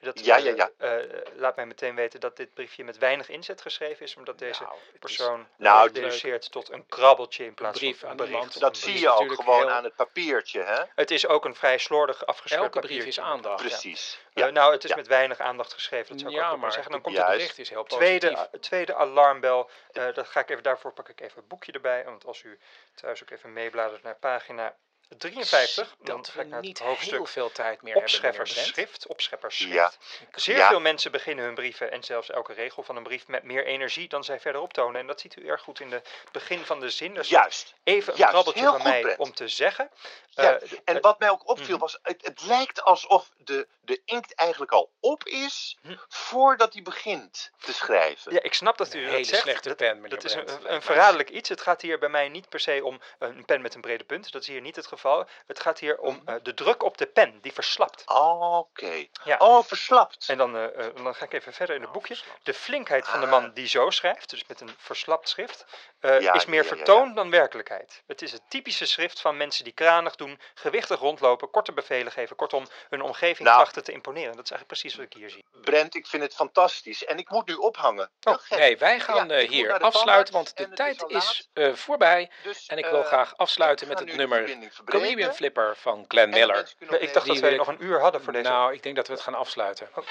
Dat, 0.00 0.24
Ja, 0.24 0.36
ja, 0.36 0.52
ja. 0.54 0.70
eh, 0.78 1.04
laat 1.34 1.56
mij 1.56 1.66
meteen 1.66 1.94
weten 1.94 2.20
dat 2.20 2.36
dit 2.36 2.54
briefje 2.54 2.84
met 2.84 2.98
weinig 2.98 3.28
inzet 3.28 3.60
geschreven 3.60 4.04
is, 4.04 4.16
omdat 4.16 4.38
deze 4.38 4.62
Nou, 4.62 4.74
is 4.92 4.98
persoon 4.98 5.46
Nou, 5.56 5.92
deduceert 5.92 6.50
tot 6.52 6.70
een 6.72 6.86
krabbeltje 6.86 7.44
in 7.44 7.54
plaats 7.54 7.78
brief 7.78 7.98
van 7.98 8.10
een 8.10 8.16
bericht. 8.16 8.60
dat 8.60 8.70
een 8.70 8.76
zie 8.76 8.88
brief 8.90 9.00
je 9.02 9.10
ook 9.12 9.32
gewoon 9.34 9.58
heel- 9.58 9.70
aan 9.70 9.84
het 9.84 9.94
papiertje, 9.96 10.62
hè? 10.62 10.82
Het 10.94 11.10
is 11.10 11.26
ook 11.26 11.44
een 11.44 11.54
vrij 11.54 11.78
slordig 11.78 12.26
afgescheurd 12.26 12.62
Elke 12.62 12.78
brief 12.80 12.96
papiertje. 12.98 13.20
is 13.22 13.26
aandacht. 13.28 13.62
Precies. 13.66 14.20
Eh, 14.32 14.44
Ja. 14.44 14.50
nou, 14.50 14.72
het 14.72 14.84
is 14.84 14.90
Ja. 14.90 14.96
met 14.96 15.06
weinig 15.06 15.38
aandacht 15.38 15.72
geschreven, 15.72 16.08
dat 16.10 16.20
zou 16.20 16.32
ik 16.32 16.38
Ja, 16.40 16.50
ook 16.50 16.58
maar 16.58 16.72
zeggen. 16.72 16.92
Dan 16.92 17.00
komt 17.00 17.14
Juist. 17.14 17.30
het 17.30 17.38
bericht 17.40 17.58
is 17.58 17.68
heel 17.70 17.82
positief. 17.82 18.18
tweede, 18.20 18.48
tweede 18.60 18.94
alarmbel. 18.94 19.70
eh 19.92 20.14
dat 20.14 20.28
ga 20.28 20.40
ik 20.40 20.50
even, 20.50 20.62
daarvoor 20.62 20.92
pak 20.92 21.08
ik 21.08 21.20
even 21.20 21.36
het 21.36 21.48
boekje 21.48 21.72
erbij. 21.72 22.04
Want 22.04 22.24
als 22.26 22.42
u 22.42 22.58
thuis 22.94 23.22
ook 23.22 23.30
even 23.30 23.52
meebladert 23.52 24.02
naar 24.02 24.16
pagina 24.16 24.74
53, 25.16 25.94
dan 26.02 26.16
dat 26.16 26.28
ga 26.28 26.32
we 26.36 26.40
ik 26.42 26.46
naar 26.46 26.56
het 26.58 26.66
niet 26.66 26.78
hoofdstuk 26.78 27.10
heel 27.12 27.26
veel 27.26 27.52
tijd 27.52 27.82
meer 27.82 27.94
hebben, 27.94 28.12
meneer 28.12 28.30
Brent. 28.30 28.38
opscheppersschrift. 28.46 29.06
opscheppersschrift. 29.06 29.72
Ja. 29.74 29.92
Zeer 30.34 30.56
Ja. 30.56 30.68
veel 30.68 30.80
mensen 30.80 31.10
beginnen 31.10 31.44
hun 31.44 31.54
brieven 31.54 31.90
en 31.90 32.02
zelfs 32.04 32.30
elke 32.30 32.52
regel 32.52 32.82
van 32.82 32.96
een 32.96 33.02
brief 33.02 33.26
met 33.26 33.42
meer 33.42 33.66
energie 33.66 34.08
dan 34.08 34.24
zij 34.24 34.40
verderop 34.40 34.72
tonen. 34.72 35.00
En 35.00 35.06
dat 35.06 35.20
ziet 35.20 35.36
u 35.36 35.48
erg 35.48 35.62
goed 35.62 35.80
in 35.80 35.92
het 35.92 36.08
begin 36.32 36.64
van 36.64 36.80
de 36.80 36.90
zin. 36.90 37.10
Staat 37.12 37.28
Juist. 37.28 37.74
even 37.84 38.12
een 38.12 38.18
Juist, 38.18 38.32
krabbeltje 38.32 38.60
heel 38.60 38.72
van 38.72 38.82
mij 38.82 39.16
om 39.16 39.32
te 39.34 39.48
zeggen. 39.48 39.90
Ja, 40.28 40.58
Eh, 40.58 40.72
en 40.84 40.96
eh, 40.96 41.02
wat 41.02 41.18
mij 41.18 41.30
ook 41.30 41.48
opviel 41.48 41.68
mhm. 41.74 41.78
was, 41.78 41.98
het, 42.02 42.24
het 42.26 42.42
lijkt 42.42 42.82
alsof 42.82 43.30
de, 43.36 43.68
de 43.80 44.00
inkt 44.04 44.34
eigenlijk 44.34 44.72
al 44.72 44.90
op 45.00 45.24
is 45.24 45.76
Hm. 45.82 45.96
voordat 46.08 46.72
hij 46.72 46.82
begint 46.82 47.50
te 47.58 47.72
schrijven. 47.72 48.32
Ja, 48.32 48.42
ik 48.42 48.54
snap 48.54 48.78
dat 48.78 48.94
u 48.94 48.98
Een 48.98 49.04
dat 49.04 49.12
hele 49.12 49.24
zegt. 49.24 49.42
slechte 49.42 49.68
dat, 49.68 49.76
pen, 49.76 49.94
meneer 50.00 50.08
dat 50.10 50.24
is 50.24 50.34
een, 50.34 50.72
een 50.74 50.82
verraderlijk 50.82 51.30
iets. 51.30 51.48
Het 51.48 51.60
gaat 51.60 51.80
hier 51.82 51.98
bij 51.98 52.08
mij 52.08 52.28
niet 52.28 52.48
per 52.48 52.60
se 52.60 52.84
om 52.84 53.00
een 53.18 53.44
pen 53.44 53.60
met 53.60 53.74
een 53.74 53.80
brede 53.80 54.04
punt. 54.04 54.32
Dat 54.32 54.42
is 54.42 54.48
hier 54.48 54.60
niet 54.60 54.76
het 54.76 54.84
geval. 54.86 54.97
Het 55.46 55.60
gaat 55.60 55.78
hier 55.78 55.98
om 55.98 56.14
Mhm. 56.14 56.28
eh, 56.28 56.34
de 56.42 56.54
druk 56.54 56.82
op 56.82 56.98
de 56.98 57.06
pen, 57.06 57.38
die 57.40 57.52
verslapt. 57.52 58.02
Oké. 58.06 59.06
Ja. 59.24 59.36
Oh, 59.38 59.64
verslapt. 59.64 60.28
En 60.28 60.38
dan, 60.38 60.56
eh, 60.56 60.86
eh, 60.86 60.94
dan 60.96 61.14
ga 61.14 61.24
ik 61.24 61.32
even 61.32 61.52
verder 61.52 61.74
in 61.74 61.80
het 61.80 61.90
Oh, 61.90 61.94
boekje. 61.96 62.16
De 62.42 62.54
flinkheid 62.54 63.08
van 63.08 63.20
de 63.20 63.26
Ah. 63.26 63.32
man 63.32 63.52
die 63.54 63.68
zo 63.68 63.90
schrijft, 63.90 64.30
dus 64.30 64.44
met 64.46 64.60
een 64.60 64.74
verslapt 64.78 65.28
schrift, 65.28 65.64
Ja, 66.00 66.32
is 66.32 66.46
meer 66.46 66.62
ja, 66.62 66.68
vertoon 66.68 67.14
dan 67.14 67.30
werkelijkheid. 67.30 68.02
Het 68.06 68.22
is 68.22 68.32
het 68.32 68.42
typische 68.48 68.86
schrift 68.86 69.20
van 69.20 69.36
mensen 69.36 69.64
die 69.64 69.72
kranig 69.72 70.16
doen, 70.16 70.40
gewichtig 70.54 70.98
rondlopen, 71.00 71.50
korte 71.50 71.72
bevelen 71.72 72.12
geven. 72.12 72.36
Kortom, 72.36 72.66
hun 72.88 73.02
omgeving 73.02 73.48
Nou. 73.48 73.60
trachten 73.60 73.84
te 73.84 73.92
imponeren. 73.92 74.36
Dat 74.36 74.44
is 74.44 74.50
eigenlijk 74.50 74.80
precies 74.80 74.94
wat 74.94 75.04
ik 75.06 75.12
hier 75.12 75.30
zie. 75.30 75.44
Brent, 75.62 75.94
ik 75.94 76.06
vind 76.06 76.22
het 76.22 76.34
fantastisch. 76.34 77.04
En 77.04 77.18
ik 77.18 77.30
moet 77.30 77.46
nu 77.46 77.54
ophangen. 77.54 78.10
Oh. 78.22 78.36
Nee, 78.48 78.76
wij 78.78 79.00
gaan 79.00 79.32
hier 79.32 79.78
afsluiten, 79.78 80.34
want 80.34 80.56
de 80.56 80.68
tijd 80.68 81.04
is 81.06 81.48
voorbij. 81.72 82.30
Dus, 82.42 82.66
En 82.66 82.78
ik 82.78 82.86
wil 82.86 83.02
graag 83.02 83.36
afsluiten 83.36 83.88
met 83.88 83.98
het 83.98 84.16
nummer 84.16 84.58
verbreden. 84.90 85.08
Comedian 85.08 85.34
Flipper 85.34 85.76
van 85.76 86.04
Glenn 86.08 86.30
Miller. 86.30 86.72
Ik 86.98 87.12
dacht 87.12 87.26
dat 87.26 87.38
wij 87.38 87.56
nog 87.56 87.68
een 87.68 87.84
uur 87.84 88.00
hadden 88.00 88.22
voor 88.22 88.32
deze. 88.32 88.48
Nou, 88.48 88.72
ik 88.72 88.82
denk 88.82 88.96
dat 88.96 89.06
we 89.06 89.12
het 89.12 89.22
gaan 89.22 89.34
afsluiten. 89.34 89.88
Oh. 89.94 90.04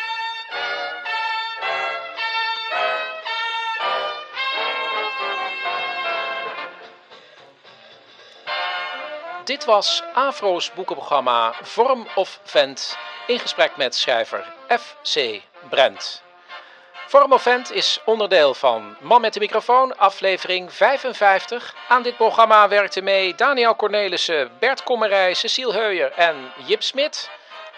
Dit 9.48 9.66
was 9.66 10.04
Afro's 10.14 10.74
boekenprogramma 10.74 11.54
Vorm 11.62 12.08
of 12.16 12.40
Vent 12.44 12.98
in 13.28 13.40
gesprek 13.40 13.78
met 13.78 13.96
schrijver 13.96 14.54
F.C. 14.68 15.42
Brent. 15.70 16.26
Vorm 17.10 17.34
of 17.34 17.42
Vent 17.42 17.72
is 17.72 18.00
onderdeel 18.06 18.54
van 18.54 18.96
Man 19.00 19.22
met 19.22 19.34
de 19.34 19.40
microfoon, 19.40 19.98
aflevering 19.98 20.74
55. 20.74 21.76
Aan 21.88 22.02
dit 22.02 22.18
programma 22.18 22.68
werkten 22.68 23.04
mee 23.04 23.36
Daniel 23.36 23.76
Cornelissen, 23.76 24.52
Bert 24.60 24.84
Kommerij, 24.84 25.34
Cecile 25.34 25.74
Heuyer 25.74 26.12
en 26.12 26.52
Jip 26.66 26.84
Smit. 26.84 27.30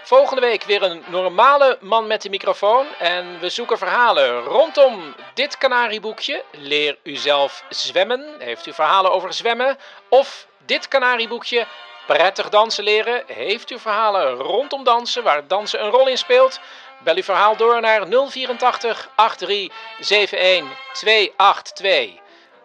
Volgende 0.03 0.41
week 0.41 0.63
weer 0.63 0.83
een 0.83 1.03
normale 1.07 1.77
man 1.81 2.07
met 2.07 2.21
de 2.21 2.29
microfoon. 2.29 2.85
En 2.99 3.39
we 3.39 3.49
zoeken 3.49 3.77
verhalen 3.77 4.43
rondom 4.43 5.15
dit 5.33 5.57
kanarieboekje. 5.57 6.43
Leer 6.51 6.97
u 7.03 7.15
zelf 7.15 7.63
zwemmen. 7.69 8.35
Heeft 8.39 8.65
u 8.65 8.73
verhalen 8.73 9.11
over 9.11 9.33
zwemmen? 9.33 9.77
Of 10.07 10.47
dit 10.65 10.87
kanarieboekje. 10.87 11.65
Prettig 12.07 12.49
dansen 12.49 12.83
leren. 12.83 13.23
Heeft 13.27 13.71
u 13.71 13.79
verhalen 13.79 14.33
rondom 14.33 14.83
dansen 14.83 15.23
waar 15.23 15.47
dansen 15.47 15.83
een 15.83 15.91
rol 15.91 16.07
in 16.07 16.17
speelt? 16.17 16.59
Bel 17.03 17.15
uw 17.15 17.23
verhaal 17.23 17.55
door 17.57 17.81
naar 17.81 18.05
084 18.07 19.09
83 19.15 20.39
71 20.39 20.77
282. 20.93 22.09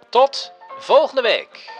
Tot 0.08 0.52
volgende 0.78 1.22
week. 1.22 1.70